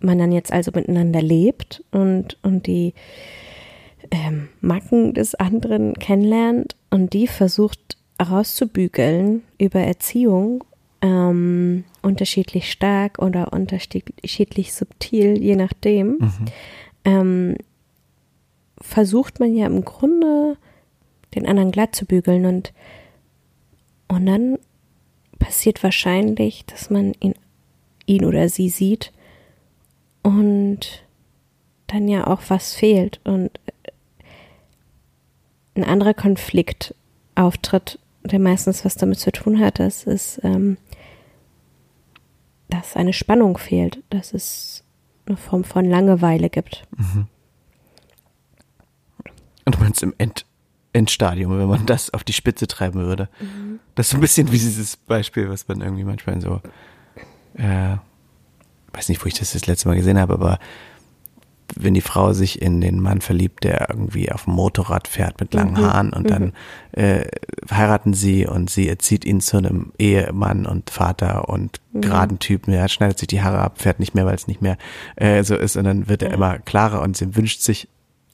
[0.00, 2.94] man dann jetzt also miteinander lebt und, und die
[4.10, 10.64] ähm, Macken des anderen kennenlernt und die versucht rauszubügeln über Erziehung,
[11.02, 16.18] ähm, unterschiedlich stark oder unterschiedlich subtil, je nachdem,
[17.04, 17.56] ähm,
[18.80, 20.56] versucht man ja im Grunde
[21.34, 22.72] den anderen glatt zu bügeln und,
[24.08, 24.58] und dann
[25.38, 27.34] passiert wahrscheinlich, dass man ihn,
[28.06, 29.12] ihn oder sie sieht
[30.22, 31.04] und
[31.88, 33.50] dann ja auch was fehlt und
[35.74, 36.94] ein anderer Konflikt
[37.34, 40.76] auftritt, der meistens was damit zu tun hat, dass es, ähm,
[42.68, 44.84] dass eine Spannung fehlt, dass es
[45.26, 46.84] eine Form von Langeweile gibt.
[49.64, 50.44] Und du meinst im End,
[50.92, 53.28] Endstadium, wenn man das auf die Spitze treiben würde.
[53.94, 56.60] Das ist so ein bisschen wie dieses Beispiel, was man irgendwie manchmal so,
[57.54, 57.96] äh,
[58.92, 60.58] weiß nicht, wo ich das das letzte Mal gesehen habe, aber
[61.74, 65.54] wenn die Frau sich in den Mann verliebt, der irgendwie auf dem Motorrad fährt mit
[65.54, 66.52] langen Mhm, Haaren und dann
[66.92, 67.24] äh,
[67.70, 72.00] heiraten sie und sie erzieht ihn zu einem Ehemann und Vater und Mhm.
[72.02, 72.72] geraden Typen.
[72.72, 74.76] Er schneidet sich die Haare ab, fährt nicht mehr, weil es nicht mehr
[75.16, 77.88] äh, so ist und dann wird er immer klarer und sie wünscht sich,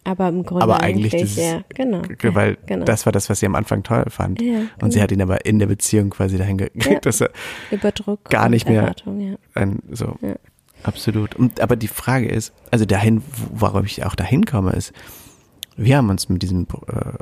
[0.05, 2.03] Aber im Grunde aber eigentlich, dieses, ja, genau.
[2.35, 2.85] weil genau.
[2.85, 4.40] das war das, was sie am Anfang toll fand.
[4.40, 5.03] Ja, Und sie genau.
[5.03, 7.01] hat ihn aber in der Beziehung quasi dahin gekriegt, Ja.
[7.01, 7.31] dass er
[7.70, 9.37] über Druck gar nicht mehr- Erwartung, ja.
[9.55, 10.35] ein, so, Ja.
[10.83, 11.35] Absolut.
[11.35, 14.93] Und, aber die Frage ist, also dahin, warum ich auch dahin komme, ist,
[15.77, 17.12] wir haben uns mit diesem äh,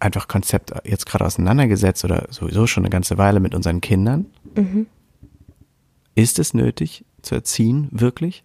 [0.00, 4.26] einfach Konzept jetzt gerade auseinandergesetzt oder sowieso schon eine ganze Weile mit unseren Kindern.
[4.54, 4.86] Mhm.
[6.14, 8.42] Ist es nötig zu erziehen, wirklich?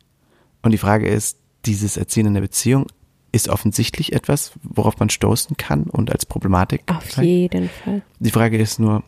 [0.61, 2.87] Und die Frage ist, dieses Erziehen in der Beziehung
[3.31, 6.83] ist offensichtlich etwas, worauf man stoßen kann und als Problematik.
[6.87, 7.25] Auf zeigt?
[7.25, 8.01] jeden Fall.
[8.19, 9.03] Die Frage ist nur,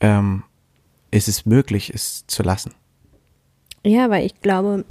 [0.00, 0.42] ähm,
[1.16, 2.74] ist es möglich, es zu lassen?
[3.84, 4.84] Ja, weil ich glaube,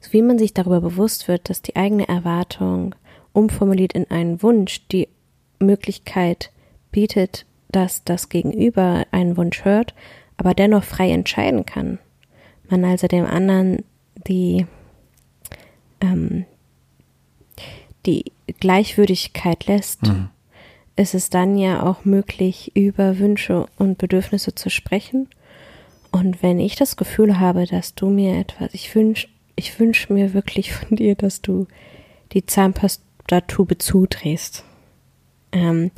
[0.00, 2.94] so wie man sich darüber bewusst wird, dass die eigene Erwartung
[3.32, 5.08] umformuliert in einen Wunsch die
[5.58, 6.50] Möglichkeit
[6.90, 9.94] bietet, dass das Gegenüber einen Wunsch hört,
[10.36, 11.98] aber dennoch frei entscheiden kann.
[12.68, 13.84] Man also dem anderen
[14.26, 14.66] die,
[16.00, 16.46] ähm,
[18.06, 20.00] die Gleichwürdigkeit lässt,
[21.00, 25.28] ist es dann ja auch möglich, über Wünsche und Bedürfnisse zu sprechen.
[26.12, 30.32] Und wenn ich das Gefühl habe, dass du mir etwas, ich wünsche ich wünsch mir
[30.32, 31.66] wirklich von dir, dass du
[32.32, 34.64] die Zahnpastatube zudrehst.
[35.52, 35.90] Ähm,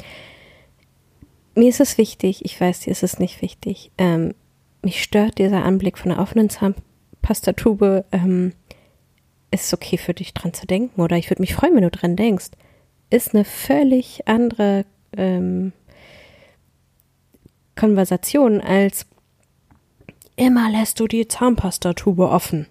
[1.55, 3.93] mir ist es wichtig, ich weiß, dir ist es nicht wichtig.
[3.99, 4.35] Ähm,
[4.83, 8.05] mich stört dieser Anblick von einer offenen Zahnpastatube.
[8.11, 8.53] Ähm,
[9.53, 11.91] ist es okay für dich dran zu denken oder ich würde mich freuen, wenn du
[11.91, 12.51] dran denkst.
[13.11, 15.73] Ist eine völlig andere ähm,
[17.77, 19.07] Konversation als
[20.37, 22.67] immer lässt du die Zahnpastatube offen.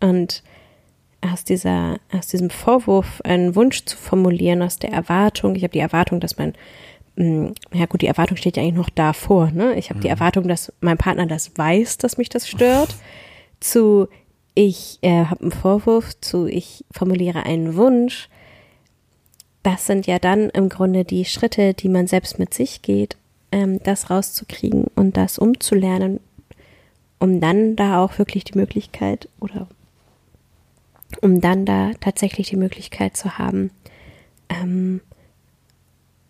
[0.00, 0.42] Und
[1.20, 5.78] aus, dieser, aus diesem Vorwurf einen Wunsch zu formulieren, aus der Erwartung, ich habe die
[5.78, 6.54] Erwartung, dass mein,
[7.16, 9.74] mh, ja gut, die Erwartung steht ja eigentlich noch davor, ne?
[9.76, 12.96] Ich habe die Erwartung, dass mein Partner das weiß, dass mich das stört,
[13.60, 14.08] zu
[14.54, 18.28] ich äh, habe einen Vorwurf, zu ich formuliere einen Wunsch.
[19.62, 23.16] Das sind ja dann im Grunde die Schritte, die man selbst mit sich geht,
[23.52, 26.20] ähm, das rauszukriegen und das umzulernen,
[27.18, 29.68] um dann da auch wirklich die Möglichkeit oder
[31.20, 33.70] um dann da tatsächlich die Möglichkeit zu haben,
[34.48, 35.00] ähm,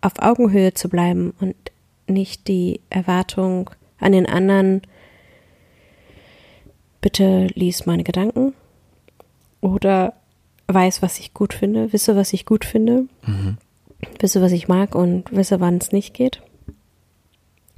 [0.01, 1.55] auf Augenhöhe zu bleiben und
[2.07, 3.69] nicht die Erwartung
[3.99, 4.81] an den anderen,
[7.01, 8.53] bitte lies meine Gedanken
[9.61, 10.13] oder
[10.67, 13.05] weiß, was ich gut finde, wisse, was ich gut finde,
[14.19, 16.41] wisse, was ich mag und wisse, wann es nicht geht,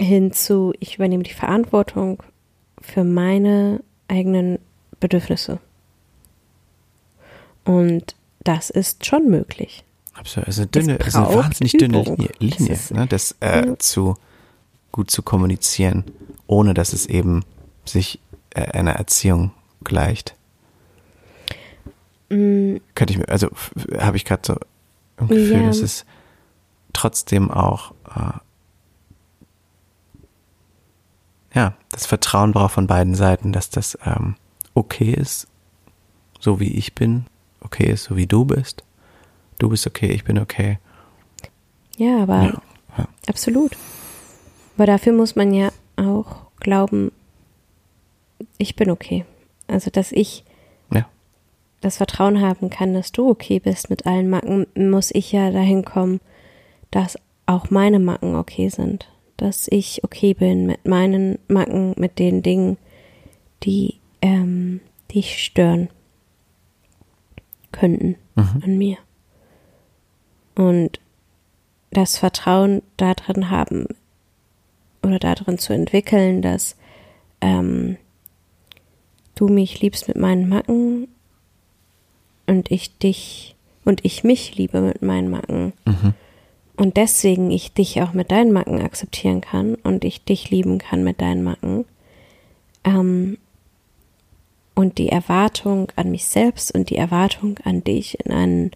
[0.00, 2.22] hinzu, ich übernehme die Verantwortung
[2.80, 4.58] für meine eigenen
[5.00, 5.58] Bedürfnisse.
[7.64, 9.84] Und das ist schon möglich.
[10.14, 10.46] Absolut.
[10.46, 12.16] Also dünne, Es also eine wahnsinnig dünne Übung.
[12.16, 13.06] Linie, Linie ist- ne?
[13.06, 13.78] das äh, Ja.
[13.78, 14.16] zu
[14.92, 16.04] gut zu kommunizieren,
[16.46, 17.44] ohne dass es eben
[17.84, 18.20] sich
[18.54, 19.50] äh, einer Erziehung
[19.84, 20.35] gleicht.
[22.28, 23.48] Mm, Könnte ich mir, also
[23.98, 24.56] habe ich gerade so
[25.18, 25.66] ein Gefühl, Ja.
[25.66, 26.04] dass es
[26.92, 28.32] trotzdem auch äh,
[31.54, 34.36] ja, das Vertrauen braucht von beiden Seiten, dass das ähm,
[34.74, 35.46] okay ist,
[36.38, 37.26] so wie ich bin,
[37.60, 38.82] okay ist, so wie du bist.
[39.58, 40.78] Du bist okay, ich bin okay.
[41.96, 42.62] Ja, aber Ja,
[42.98, 43.08] ja.
[43.26, 43.72] absolut.
[44.76, 47.10] Aber dafür muss man ja auch glauben,
[48.58, 49.24] ich bin okay.
[49.66, 50.44] Also, dass ich.
[51.80, 55.84] Das Vertrauen haben kann, dass du okay bist mit allen Macken, muss ich ja dahin
[55.84, 56.20] kommen,
[56.90, 59.08] dass auch meine Macken okay sind.
[59.36, 62.78] Dass ich okay bin mit meinen Macken, mit den Dingen,
[63.62, 64.80] die ähm,
[65.14, 65.88] dich stören
[67.72, 68.96] könnten an mir.
[70.54, 71.00] Und
[71.90, 73.86] das Vertrauen darin haben
[75.02, 76.76] oder darin zu entwickeln, dass
[77.40, 77.98] ähm,
[79.34, 81.08] du mich liebst mit meinen Macken
[82.46, 83.54] und ich dich
[83.84, 85.72] und ich mich liebe mit meinen Macken.
[86.76, 91.04] Und deswegen ich dich auch mit deinen Macken akzeptieren kann und ich dich lieben kann
[91.04, 91.86] mit deinen Macken.
[92.84, 93.38] Ähm,
[94.74, 98.70] und die Erwartung an mich selbst und die Erwartung an dich in, einen,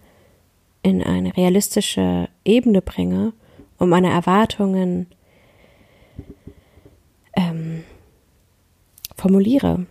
[0.82, 3.34] in eine realistische Ebene bringe,
[3.78, 5.06] um meine Erwartungen
[7.36, 7.84] ähm,
[9.14, 9.84] formuliere.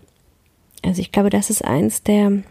[0.84, 2.42] Also ich glaube, das ist eins der,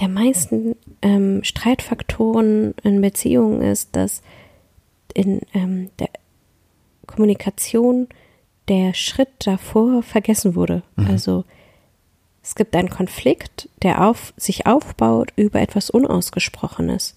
[0.00, 4.22] der meisten ähm, Streitfaktoren in Beziehungen ist, dass
[5.14, 6.10] in ähm, der
[7.06, 8.08] Kommunikation
[8.68, 10.82] der Schritt davor vergessen wurde.
[10.96, 11.06] Mhm.
[11.06, 11.44] Also
[12.42, 17.16] es gibt einen Konflikt, der auf, sich aufbaut über etwas Unausgesprochenes.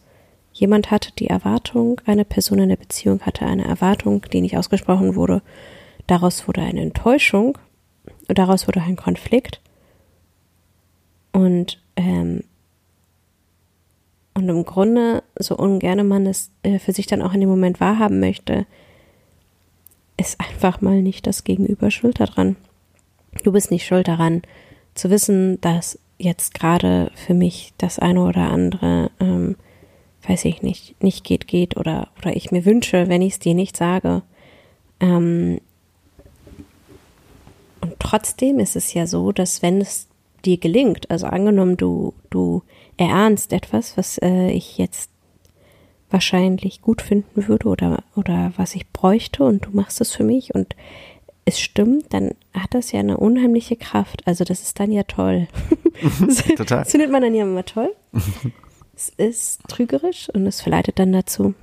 [0.54, 5.16] Jemand hatte die Erwartung, eine Person in der Beziehung hatte eine Erwartung, die nicht ausgesprochen
[5.16, 5.42] wurde.
[6.08, 7.58] Daraus wurde eine Enttäuschung,
[8.28, 9.62] daraus wurde ein Konflikt.
[11.32, 12.44] Und, ähm,
[14.40, 17.80] und im Grunde, so ungern man es äh, für sich dann auch in dem Moment
[17.80, 18.66] wahrhaben möchte,
[20.18, 22.56] ist einfach mal nicht das Gegenüber schuld daran.
[23.44, 24.42] Du bist nicht schuld daran,
[24.96, 29.56] zu wissen, dass jetzt gerade für mich das eine oder andere, ähm,
[30.28, 33.54] weiß ich nicht, nicht geht, geht oder, oder ich mir wünsche, wenn ich es dir
[33.54, 34.22] nicht sage.
[35.02, 35.60] Ähm,
[37.82, 40.08] und trotzdem ist es ja so, dass wenn es
[40.46, 42.64] dir gelingt, also angenommen, du, du
[43.00, 45.10] erahnst etwas, was äh, ich jetzt
[46.10, 50.56] wahrscheinlich gut finden würde oder, oder was ich bräuchte und du machst es für mich
[50.56, 50.76] und
[51.46, 54.26] es stimmt, dann hat das ja eine unheimliche Kraft.
[54.28, 55.48] Also das ist dann ja toll.
[56.58, 56.80] Total.
[56.80, 57.94] Das findet man dann ja immer toll.
[58.96, 61.54] es ist trügerisch und es verleitet dann dazu,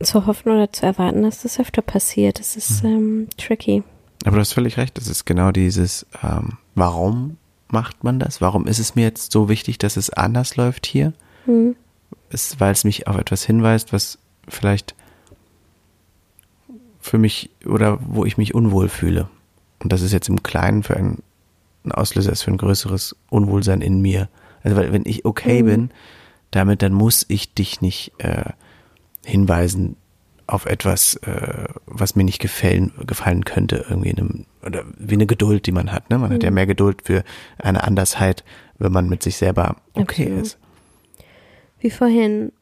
[0.00, 2.38] zu hoffen oder zu erwarten, dass das öfter passiert.
[2.40, 3.82] Das ist ähm, tricky.
[4.24, 7.36] Aber du hast völlig recht, das ist genau dieses, ähm, warum
[7.68, 8.40] macht man das?
[8.40, 11.12] Warum ist es mir jetzt so wichtig, dass es anders läuft hier?
[11.44, 11.76] Hm.
[12.30, 14.94] Ist, weil es mich auf etwas hinweist, was vielleicht
[17.00, 19.28] für mich oder wo ich mich unwohl fühle.
[19.82, 21.22] Und das ist jetzt im Kleinen für ein,
[21.84, 24.28] ein Auslöser ist für ein größeres Unwohlsein in mir.
[24.62, 25.66] Also weil wenn ich okay Mhm.
[25.66, 25.90] bin,
[26.50, 28.50] damit dann muss ich dich nicht äh,
[29.24, 29.96] hinweisen
[30.46, 35.26] auf etwas, äh, was mir nicht gefallen, gefallen könnte, irgendwie in einem, oder wie eine
[35.26, 36.08] Geduld, die man hat.
[36.10, 36.18] Ne?
[36.18, 36.54] Man hat ja Mhm.
[36.54, 37.24] mehr Geduld für
[37.58, 38.44] eine Andersheit,
[38.78, 40.42] wenn man mit sich selber okay Absolut.
[40.42, 40.58] ist.
[41.80, 42.52] Wie vorhin,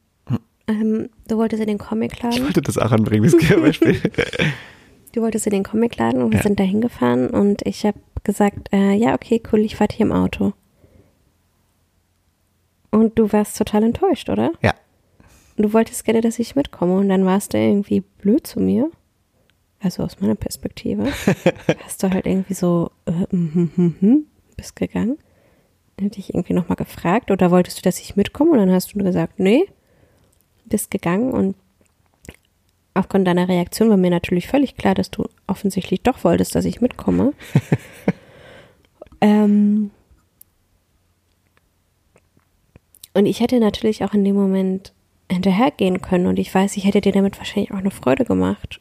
[0.67, 2.37] ähm, du wolltest in den Comicladen.
[2.37, 4.01] Ich wollte das auch anbringen, das Beispiel.
[5.13, 6.43] Du wolltest in den Comicladen und wir Ja.
[6.43, 10.11] sind da hingefahren und ich habe gesagt, äh, ja, okay, cool, ich warte hier im
[10.11, 10.51] Auto.
[12.91, 14.51] Und du warst total enttäuscht, oder?
[14.61, 14.73] ja.
[15.57, 18.91] Und du wolltest gerne, dass ich mitkomme und dann warst du irgendwie blöd zu mir.
[19.79, 21.05] Also aus meiner Perspektive.
[21.83, 24.25] Hast du halt irgendwie so, äh, mhm, mhm, mhm,
[24.57, 25.17] bist gegangen.
[25.97, 28.51] Dann hätte ich irgendwie nochmal gefragt oder wolltest du, dass ich mitkomme?
[28.51, 29.65] Und dann hast du gesagt, nee,
[30.65, 31.55] bist gegangen und
[32.95, 36.81] aufgrund deiner Reaktion war mir natürlich völlig klar, dass du offensichtlich doch wolltest, dass ich
[36.81, 37.33] mitkomme.
[39.21, 39.91] ähm,
[43.13, 44.94] und ich hätte natürlich auch in dem Moment
[45.31, 48.79] hinterhergehen können und ich weiß, ich hätte dir damit wahrscheinlich auch eine Freude gemacht.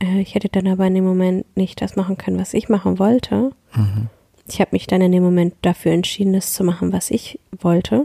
[0.00, 2.98] Äh, ich hätte dann aber in dem Moment nicht das machen können, was ich machen
[2.98, 3.52] wollte.
[4.48, 8.04] Ich habe mich dann in dem Moment dafür entschieden, das zu machen, was ich wollte.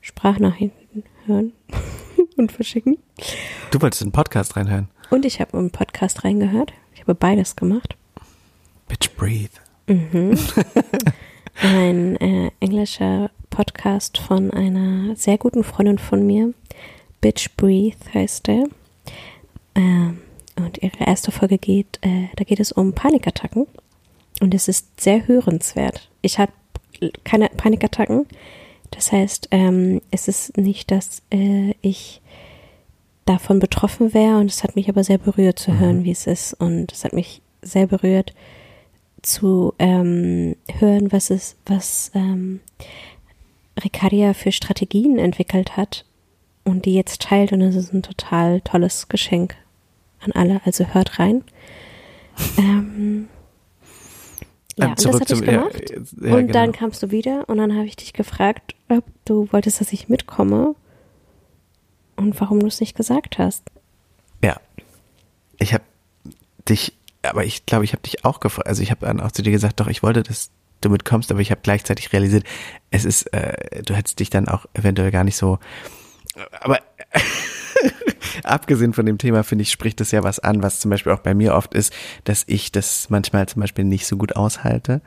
[0.00, 1.52] Sprachnachrichten hören
[2.36, 2.98] und verschicken.
[3.70, 4.88] Du wolltest in den Podcast reinhören.
[5.10, 6.72] Und ich habe im Podcast reingehört.
[6.94, 7.96] Ich habe beides gemacht.
[8.88, 9.52] Bitch, breathe.
[11.62, 13.30] Ein äh, englischer
[13.60, 16.54] Podcast von einer sehr guten Freundin von mir.
[17.20, 18.64] Bitch Breathe heißt der.
[19.74, 20.22] Ähm,
[20.56, 23.66] und ihre erste Folge geht, äh, da geht es um Panikattacken.
[24.40, 26.08] Und es ist sehr hörenswert.
[26.22, 26.52] Ich habe
[27.22, 28.24] keine Panikattacken.
[28.92, 32.22] Das heißt, ähm, es ist nicht, dass äh, ich
[33.26, 36.54] davon betroffen wäre und es hat mich aber sehr berührt zu hören, wie es ist
[36.54, 38.32] und es hat mich sehr berührt
[39.20, 42.60] zu ähm, hören, was es, was ähm,
[43.82, 46.04] Ricardia für Strategien entwickelt hat
[46.64, 49.56] und die jetzt teilt und es ist ein total tolles Geschenk
[50.20, 51.44] an alle, also hört rein.
[52.58, 53.28] Ähm,
[54.76, 55.90] ja, Ähm, und das habe ich gemacht.
[55.90, 56.52] Ja, ja, und genau.
[56.52, 60.08] dann kamst du wieder und dann habe ich dich gefragt, ob du wolltest, dass ich
[60.08, 60.74] mitkomme
[62.16, 63.64] und warum du es nicht gesagt hast.
[64.42, 64.60] Ja.
[65.58, 65.84] Ich habe
[66.68, 68.68] dich, aber ich glaube, ich habe dich auch gefragt.
[68.68, 71.40] Also ich habe dann auch zu dir gesagt, doch, ich wollte, dass du mitkommst, aber
[71.40, 72.44] ich habe gleichzeitig realisiert,
[72.90, 75.58] es ist, äh, du hättest dich dann auch eventuell gar nicht so.
[76.60, 76.78] Aber
[78.44, 81.20] abgesehen von dem Thema, finde ich, spricht das ja was an, was zum Beispiel auch
[81.20, 81.92] bei mir oft ist,
[82.24, 85.02] dass ich das manchmal zum Beispiel nicht so gut aushalte,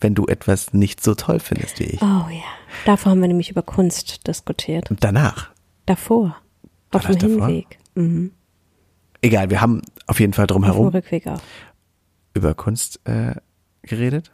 [0.00, 2.02] wenn du etwas nicht so toll findest wie ich.
[2.02, 2.44] Oh ja,
[2.86, 4.90] davor haben wir nämlich über Kunst diskutiert.
[4.90, 5.50] Und danach.
[5.86, 6.36] Davor,
[6.90, 7.46] auf dem davor?
[7.48, 8.32] Hinweg, mhm.
[9.22, 11.42] Egal, wir haben auf jeden Fall drum auf herum Rückweg auch.
[12.32, 13.34] über Kunst äh,
[13.82, 14.32] geredet.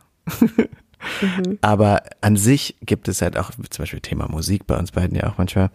[1.61, 5.29] Aber an sich gibt es halt auch zum Beispiel Thema Musik bei uns beiden ja
[5.31, 5.71] auch manchmal.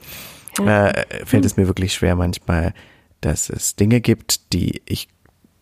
[0.57, 0.89] Ja.
[0.89, 2.73] Äh, fällt es mir wirklich schwer manchmal,
[3.21, 5.07] dass es Dinge gibt, die ich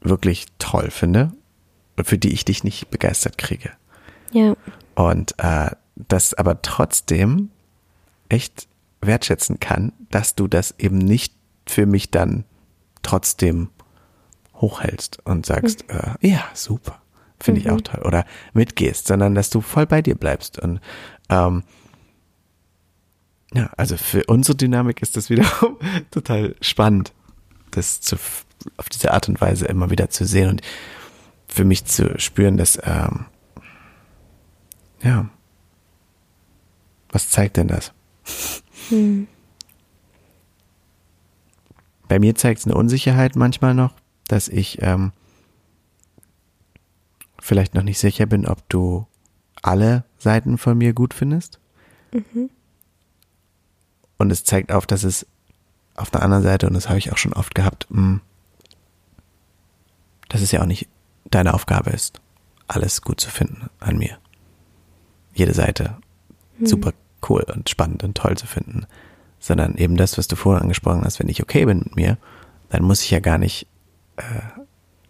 [0.02, 1.32] wirklich toll finde
[1.98, 3.72] und für die ich dich nicht begeistert kriege.
[4.32, 4.56] Ja,
[4.96, 7.50] Und äh, das aber trotzdem
[8.30, 8.68] echt
[9.02, 11.34] wertschätzen kann, dass du das eben nicht
[11.66, 12.46] für mich dann
[13.02, 13.70] trotzdem
[14.56, 16.00] hochhältst und sagst, mhm.
[16.22, 17.02] äh, ja, super,
[17.42, 17.68] finde mhm.
[17.68, 18.02] ich auch toll.
[18.06, 20.60] Oder mitgehst, sondern dass du voll bei dir bleibst.
[20.60, 20.80] Und
[21.30, 21.64] ähm,
[23.54, 25.78] ja, also für unsere Dynamik ist das wiederum
[26.12, 27.14] total spannend,
[27.72, 28.18] das zu,
[28.78, 30.62] auf diese Art und Weise immer wieder zu sehen und
[31.48, 33.26] für mich zu spüren, dass, ähm,
[35.02, 35.30] ja,
[37.12, 37.92] was zeigt denn das?
[38.90, 39.28] Hm.
[42.08, 43.94] Bei mir zeigt es eine Unsicherheit manchmal noch,
[44.28, 45.12] dass ich ähm,
[47.50, 49.08] vielleicht noch nicht sicher bin, ob du
[49.64, 51.60] alle Seiten von mir gut findest.
[52.14, 52.52] Mhm.
[54.20, 55.26] Und es zeigt auf, dass es
[55.96, 58.22] auf der anderen Seite, und das habe ich auch schon oft gehabt, mh, hm,
[60.30, 60.88] dass es ja auch nicht
[61.26, 62.22] deine Aufgabe ist,
[62.68, 64.20] alles gut zu finden an mir.
[65.34, 65.98] Jede Seite
[66.60, 66.68] mhm.
[66.68, 66.94] super
[67.28, 68.86] cool und spannend und toll zu finden,
[69.40, 72.18] sondern eben das, was du vorher angesprochen hast, wenn ich okay bin mit mir,
[72.70, 73.66] dann muss ich ja gar nicht
[74.18, 74.62] äh,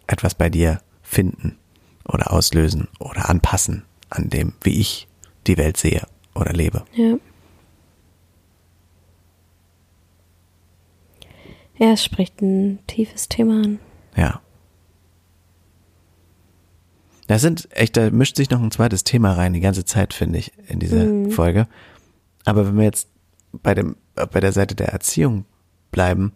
[0.06, 1.59] etwas bei dir finden
[2.04, 5.08] oder auslösen oder anpassen an dem, wie ich
[5.46, 6.84] die Welt sehe oder lebe.
[6.94, 7.16] Ja.
[11.78, 13.78] Ja, es spricht ein tiefes Thema an.
[14.14, 14.42] Ja.
[17.26, 20.38] Da sind echt, da mischt sich noch ein zweites Thema rein, die ganze Zeit, finde
[20.40, 21.30] ich, in dieser mhm.
[21.30, 21.68] Folge.
[22.44, 23.08] Aber wenn wir jetzt
[23.52, 25.46] bei dem, bei der Seite der Erziehung
[25.90, 26.32] bleiben,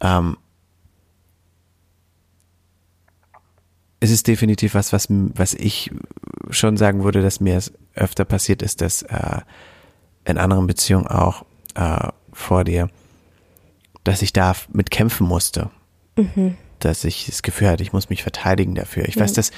[0.00, 0.36] ähm,
[4.00, 5.90] es ist definitiv was, was, was ich
[6.50, 9.40] schon sagen würde, dass mir es öfter passiert ist, dass äh,
[10.24, 11.44] in anderen Beziehungen auch
[11.74, 12.88] äh, vor dir,
[14.04, 15.70] dass ich da mit kämpfen musste.
[16.16, 16.56] Mhm.
[16.78, 19.06] Dass ich das Gefühl hatte, ich muss mich verteidigen dafür.
[19.08, 19.22] Ich ja.
[19.22, 19.50] weiß, dass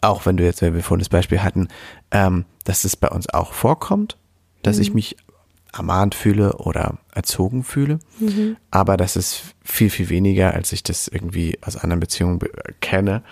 [0.00, 1.68] auch wenn du jetzt, wenn wir vorhin das Beispiel hatten,
[2.10, 4.16] ähm, dass das bei uns auch vorkommt,
[4.62, 4.82] dass mhm.
[4.82, 5.16] ich mich
[5.72, 7.98] ermahnt fühle oder erzogen fühle.
[8.18, 8.56] Mhm.
[8.70, 12.40] Aber das ist viel, viel weniger, als ich das irgendwie aus anderen Beziehungen
[12.80, 13.22] kenne.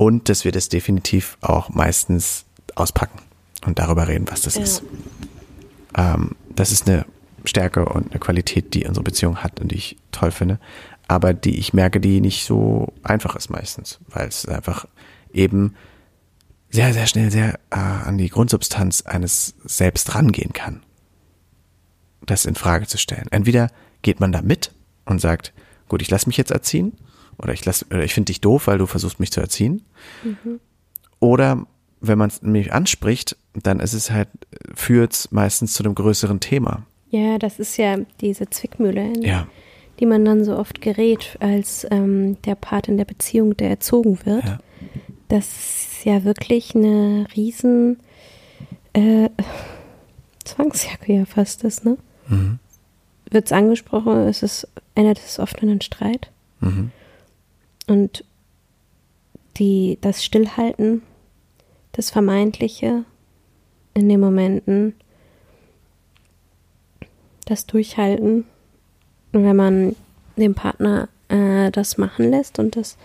[0.00, 3.18] Und dass wir das definitiv auch meistens auspacken
[3.66, 4.62] und darüber reden, was das ja.
[4.62, 4.82] ist.
[5.96, 7.04] Ähm, das ist eine
[7.44, 10.58] Stärke und eine Qualität, die unsere Beziehung hat und die ich toll finde.
[11.06, 14.86] Aber die ich merke, die nicht so einfach ist meistens, weil es einfach
[15.34, 15.74] eben
[16.70, 20.82] sehr, sehr schnell sehr äh, an die Grundsubstanz eines Selbst rangehen kann
[22.30, 23.26] das in Frage zu stellen.
[23.30, 23.70] Entweder
[24.02, 24.72] geht man da mit
[25.04, 25.52] und sagt,
[25.88, 26.92] gut, ich lasse mich jetzt erziehen
[27.42, 29.84] oder ich lass, oder ich finde dich doof, weil du versuchst mich zu erziehen.
[30.22, 30.60] Mhm.
[31.18, 31.66] Oder
[32.00, 34.28] wenn man es mich anspricht, dann ist es halt,
[34.74, 36.86] führt es meistens zu einem größeren Thema.
[37.10, 39.46] Ja, das ist ja diese Zwickmühle, ja.
[39.98, 44.18] die man dann so oft gerät als ähm, der Part in der Beziehung, der erzogen
[44.24, 44.44] wird.
[44.44, 44.58] Ja.
[45.28, 47.98] Das ist ja wirklich eine riesen
[48.92, 49.28] äh,
[50.44, 51.98] Zwangsjacke ja fast ist, ne?
[52.28, 52.58] Mhm.
[53.30, 56.30] Wird es angesprochen, ist es, ändert es oft in einen Streit.
[56.60, 56.90] Mhm.
[57.90, 58.24] Und
[59.56, 61.02] die, das Stillhalten,
[61.90, 63.04] das Vermeintliche
[63.94, 64.94] in den Momenten,
[67.46, 68.44] das Durchhalten,
[69.32, 69.96] wenn man
[70.36, 72.96] den Partner äh, das machen lässt und das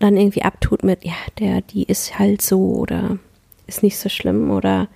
[0.00, 3.16] dann irgendwie abtut mit, ja, der, die ist halt so oder
[3.68, 4.88] ist nicht so schlimm oder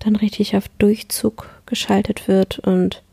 [0.00, 3.03] dann richtig auf Durchzug geschaltet wird und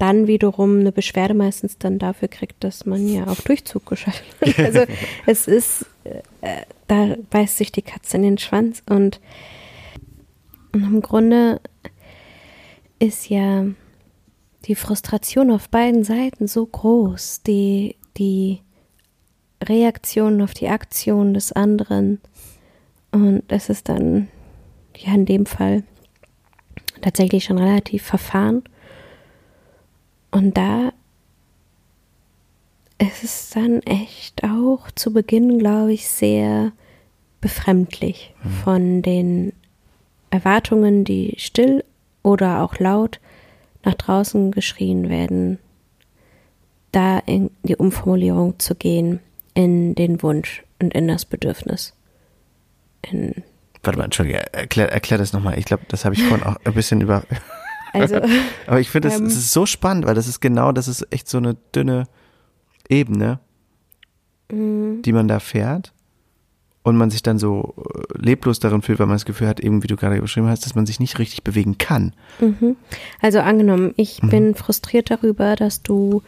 [0.00, 4.58] dann wiederum eine Beschwerde meistens dann dafür kriegt, dass man ja auf Durchzug geschaltet wird.
[4.58, 4.80] Also
[5.26, 9.20] es ist, äh, da beißt sich die Katze in den Schwanz und,
[10.72, 11.60] und im Grunde
[12.98, 13.66] ist ja
[14.64, 18.60] die Frustration auf beiden Seiten so groß, die, die
[19.62, 22.20] Reaktion auf die Aktion des anderen
[23.12, 24.28] und es ist dann
[24.96, 25.82] ja in dem Fall
[27.02, 28.62] tatsächlich schon relativ verfahren.
[30.30, 30.92] Und da
[32.98, 36.72] ist es dann echt auch zu Beginn, glaube ich, sehr
[37.40, 38.50] befremdlich mhm.
[38.50, 39.52] von den
[40.30, 41.84] Erwartungen, die still
[42.22, 43.20] oder auch laut
[43.82, 45.58] nach draußen geschrien werden,
[46.92, 49.20] da in die Umformulierung zu gehen,
[49.54, 51.94] in den Wunsch und in das Bedürfnis.
[53.10, 53.42] In
[53.82, 55.58] Warte mal, Entschuldige, erklär, erklär das nochmal.
[55.58, 57.22] Ich glaube, das habe ich vorhin auch ein bisschen über.
[57.92, 58.16] Also,
[58.66, 61.28] Aber ich finde, ähm, es ist so spannend, weil das ist genau, das ist echt
[61.28, 62.06] so eine dünne
[62.88, 63.40] Ebene,
[64.50, 65.02] mhm.
[65.02, 65.92] die man da fährt
[66.82, 69.82] und man sich dann so äh, leblos darin fühlt, weil man das Gefühl hat, eben
[69.82, 72.14] wie du gerade beschrieben hast, dass man sich nicht richtig bewegen kann.
[72.40, 72.76] Mhm.
[73.20, 74.30] Also angenommen, ich mhm.
[74.30, 76.22] bin frustriert darüber, dass du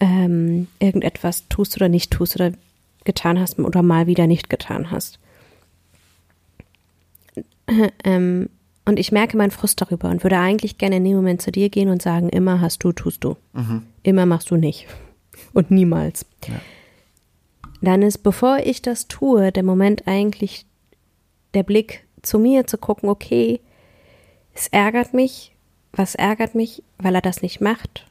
[0.00, 2.52] ähm, irgendetwas tust oder nicht tust oder
[3.04, 5.18] getan hast oder mal wieder nicht getan hast.
[8.04, 8.48] Ähm,
[8.84, 11.70] und ich merke meinen Frust darüber und würde eigentlich gerne in dem Moment zu dir
[11.70, 13.36] gehen und sagen, immer hast du, tust du.
[13.54, 13.86] Mhm.
[14.02, 14.86] Immer machst du nicht.
[15.52, 16.26] Und niemals.
[16.46, 16.60] Ja.
[17.80, 20.66] Dann ist, bevor ich das tue, der Moment eigentlich
[21.54, 23.60] der Blick zu mir zu gucken, okay,
[24.52, 25.52] es ärgert mich,
[25.92, 28.06] was ärgert mich, weil er das nicht macht?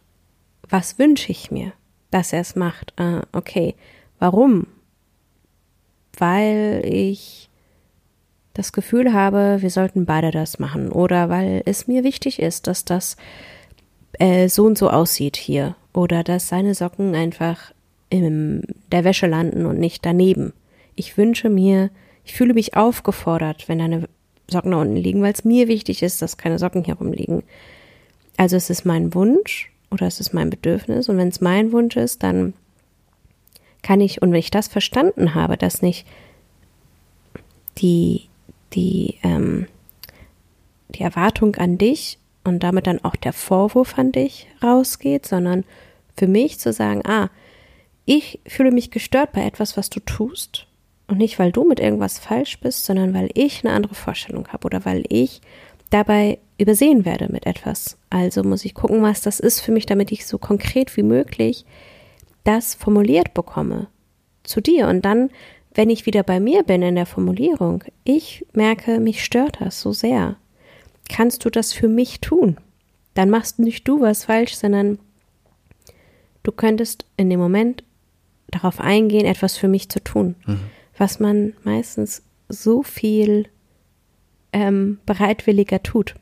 [0.70, 1.74] Was wünsche ich mir,
[2.12, 2.94] dass er es macht?
[3.00, 3.76] Ah, okay,
[4.20, 4.68] warum?
[6.18, 7.50] Weil ich
[8.54, 12.86] das Gefühl habe, wir sollten beide das machen oder weil es mir wichtig ist, dass
[12.86, 13.18] das
[14.20, 17.74] äh, so und so aussieht hier oder dass seine Socken einfach
[18.10, 20.54] in der Wäsche landen und nicht daneben.
[20.96, 21.90] Ich wünsche mir,
[22.24, 24.08] ich fühle mich aufgefordert, wenn deine
[24.48, 27.42] Socken da unten liegen, weil es mir wichtig ist, dass keine Socken hier rumliegen.
[28.38, 31.96] Also es ist mein Wunsch oder es ist mein Bedürfnis und wenn es mein Wunsch
[31.96, 32.54] ist, dann
[33.82, 36.08] kann ich, und wenn ich das verstanden habe, dass nicht
[37.80, 38.30] die
[38.74, 39.68] die, ähm,
[40.90, 45.64] die Erwartung an dich und damit dann auch der Vorwurf an dich rausgeht, sondern
[46.16, 47.30] für mich zu sagen, ah,
[48.06, 50.68] ich fühle mich gestört bei etwas, was du tust.
[51.08, 54.66] Und nicht, weil du mit irgendwas falsch bist, sondern weil ich eine andere Vorstellung habe
[54.66, 55.42] oder weil ich
[55.90, 57.98] dabei übersehen werde mit etwas.
[58.10, 61.66] Also muss ich gucken, was das ist für mich, damit ich so konkret wie möglich
[62.44, 63.88] das formuliert bekomme
[64.44, 64.88] zu dir.
[64.88, 65.30] Und dann
[65.74, 69.92] wenn ich wieder bei mir bin in der Formulierung, ich merke, mich stört das so
[69.92, 70.38] sehr.
[71.10, 72.58] Kannst du das für mich tun?
[73.14, 75.00] Dann machst nicht du was falsch, sondern
[76.44, 77.84] du könntest in dem Moment
[78.48, 80.36] darauf eingehen, etwas für mich zu tun.
[80.46, 80.60] Mhm.
[80.98, 83.48] Was man meistens so viel
[84.52, 86.16] ähm, bereitwilliger tut.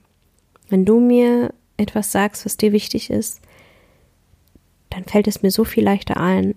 [0.70, 3.42] Wenn du mir etwas sagst, was dir wichtig ist,
[4.90, 6.56] dann fällt es mir so viel leichter ein,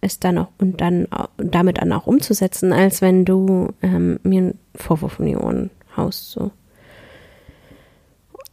[0.00, 4.58] es dann auch und dann damit dann auch umzusetzen, als wenn du ähm, mir einen
[4.74, 6.30] Vorwurf in die Ohren haust.
[6.30, 6.50] So.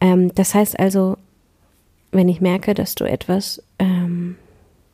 [0.01, 1.17] Ähm, das heißt also,
[2.11, 4.35] wenn ich merke, dass du etwas ähm,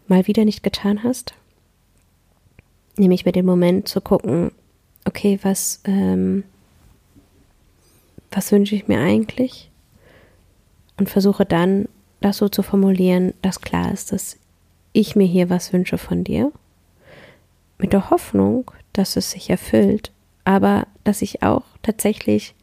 [0.07, 1.33] mal wieder nicht getan hast,
[2.97, 4.51] nehme ich mir den Moment zu gucken,
[5.05, 6.43] okay, was, ähm,
[8.31, 9.71] was wünsche ich mir eigentlich?
[10.97, 11.87] Und versuche dann,
[12.21, 14.37] das so zu formulieren, dass klar ist, dass
[14.93, 16.51] ich mir hier was wünsche von dir,
[17.77, 20.11] mit der Hoffnung, dass es sich erfüllt,
[20.45, 22.55] aber dass ich auch tatsächlich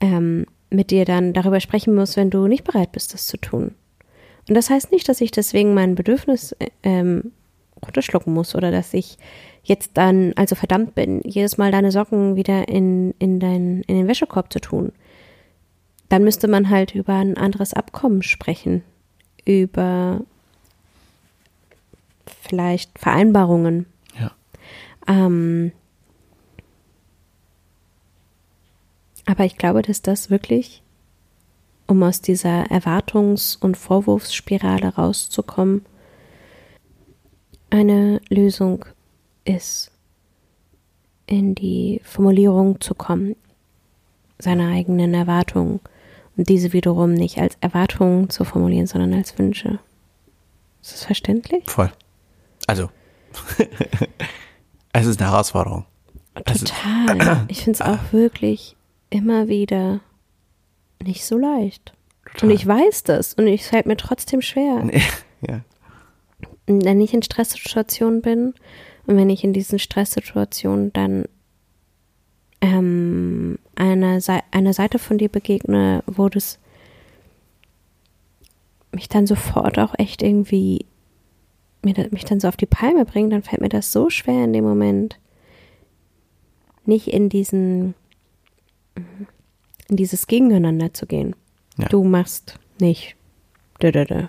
[0.00, 3.74] ähm, mit dir dann darüber sprechen muss, wenn du nicht bereit bist, das zu tun.
[4.48, 7.32] Und das heißt nicht, dass ich deswegen mein Bedürfnis ähm,
[7.82, 9.16] runterschlucken muss oder dass ich
[9.62, 14.08] jetzt dann also verdammt bin, jedes Mal deine Socken wieder in, in, dein, in den
[14.08, 14.92] Wäschekorb zu tun.
[16.10, 18.82] Dann müsste man halt über ein anderes Abkommen sprechen,
[19.44, 20.20] über
[22.42, 23.86] vielleicht Vereinbarungen.
[24.18, 24.30] Ja.
[25.06, 25.72] Ähm,
[29.26, 30.82] aber ich glaube, dass das wirklich,
[31.86, 35.84] um aus dieser Erwartungs- und Vorwurfsspirale rauszukommen,
[37.70, 38.84] eine Lösung
[39.44, 39.90] ist,
[41.26, 43.36] in die Formulierung zu kommen,
[44.38, 45.80] seiner eigenen Erwartungen
[46.36, 49.78] und diese wiederum nicht als Erwartungen zu formulieren, sondern als Wünsche.
[50.82, 51.64] Ist das verständlich?
[51.66, 51.90] Voll.
[52.66, 52.90] Also,
[54.92, 55.86] es ist eine Herausforderung.
[56.34, 57.44] Total.
[57.48, 58.76] ich finde es auch wirklich
[59.10, 60.00] immer wieder
[61.02, 61.92] nicht so leicht.
[62.24, 62.48] Total.
[62.48, 64.88] Und ich weiß das und es fällt mir trotzdem schwer.
[65.46, 65.60] ja.
[66.66, 68.54] Wenn ich in Stresssituationen bin
[69.06, 71.26] und wenn ich in diesen Stresssituationen dann
[72.64, 76.58] ähm, einer, Se einer Seite von dir begegne, wo das
[78.92, 80.86] mich dann sofort auch echt irgendwie
[81.82, 84.54] mir, mich dann so auf die Palme bringt, dann fällt mir das so schwer in
[84.54, 85.18] dem Moment,
[86.86, 87.94] nicht in diesen,
[89.88, 91.36] in dieses Gegeneinander zu gehen.
[91.76, 91.88] Ja.
[91.88, 93.16] Du machst nicht.
[93.82, 94.26] Dö, dö, dö.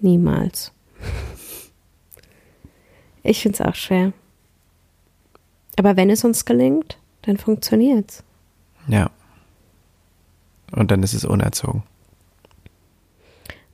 [0.00, 0.72] Niemals.
[3.24, 4.14] Ich finde es auch schwer.
[5.78, 8.24] Aber wenn es uns gelingt, dann funktioniert's.
[8.88, 9.10] Ja.
[10.72, 11.84] Und dann ist es unerzogen.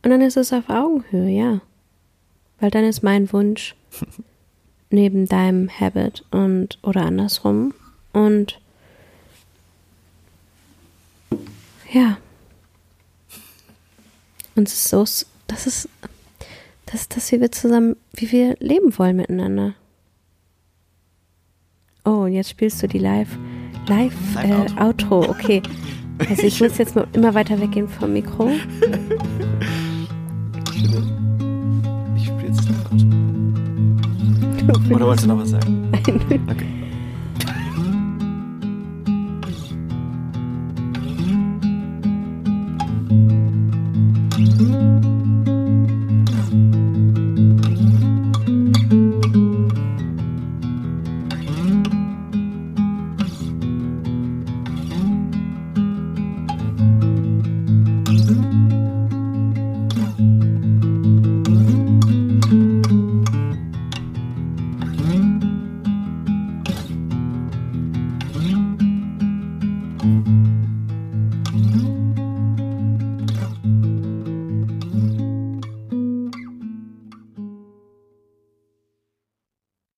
[0.02, 1.60] Und dann ist es auf Augenhöhe, ja.
[2.60, 3.74] Weil dann ist mein Wunsch
[4.90, 7.72] neben deinem Habit und oder andersrum.
[8.12, 8.60] Und
[11.90, 12.18] ja.
[14.54, 15.00] Und es ist so,
[15.46, 15.88] das ist,
[16.84, 19.74] das ist das, wie wir zusammen, wie wir leben wollen miteinander.
[22.04, 23.38] Oh, und jetzt spielst du die Live,
[23.88, 25.20] Live, Live äh, Outro.
[25.30, 25.62] Okay.
[26.28, 28.50] Also ich muss jetzt mal immer weiter weggehen vom Mikro.
[34.90, 35.90] Oder wolltest du noch was sagen?
[36.50, 36.83] Okay.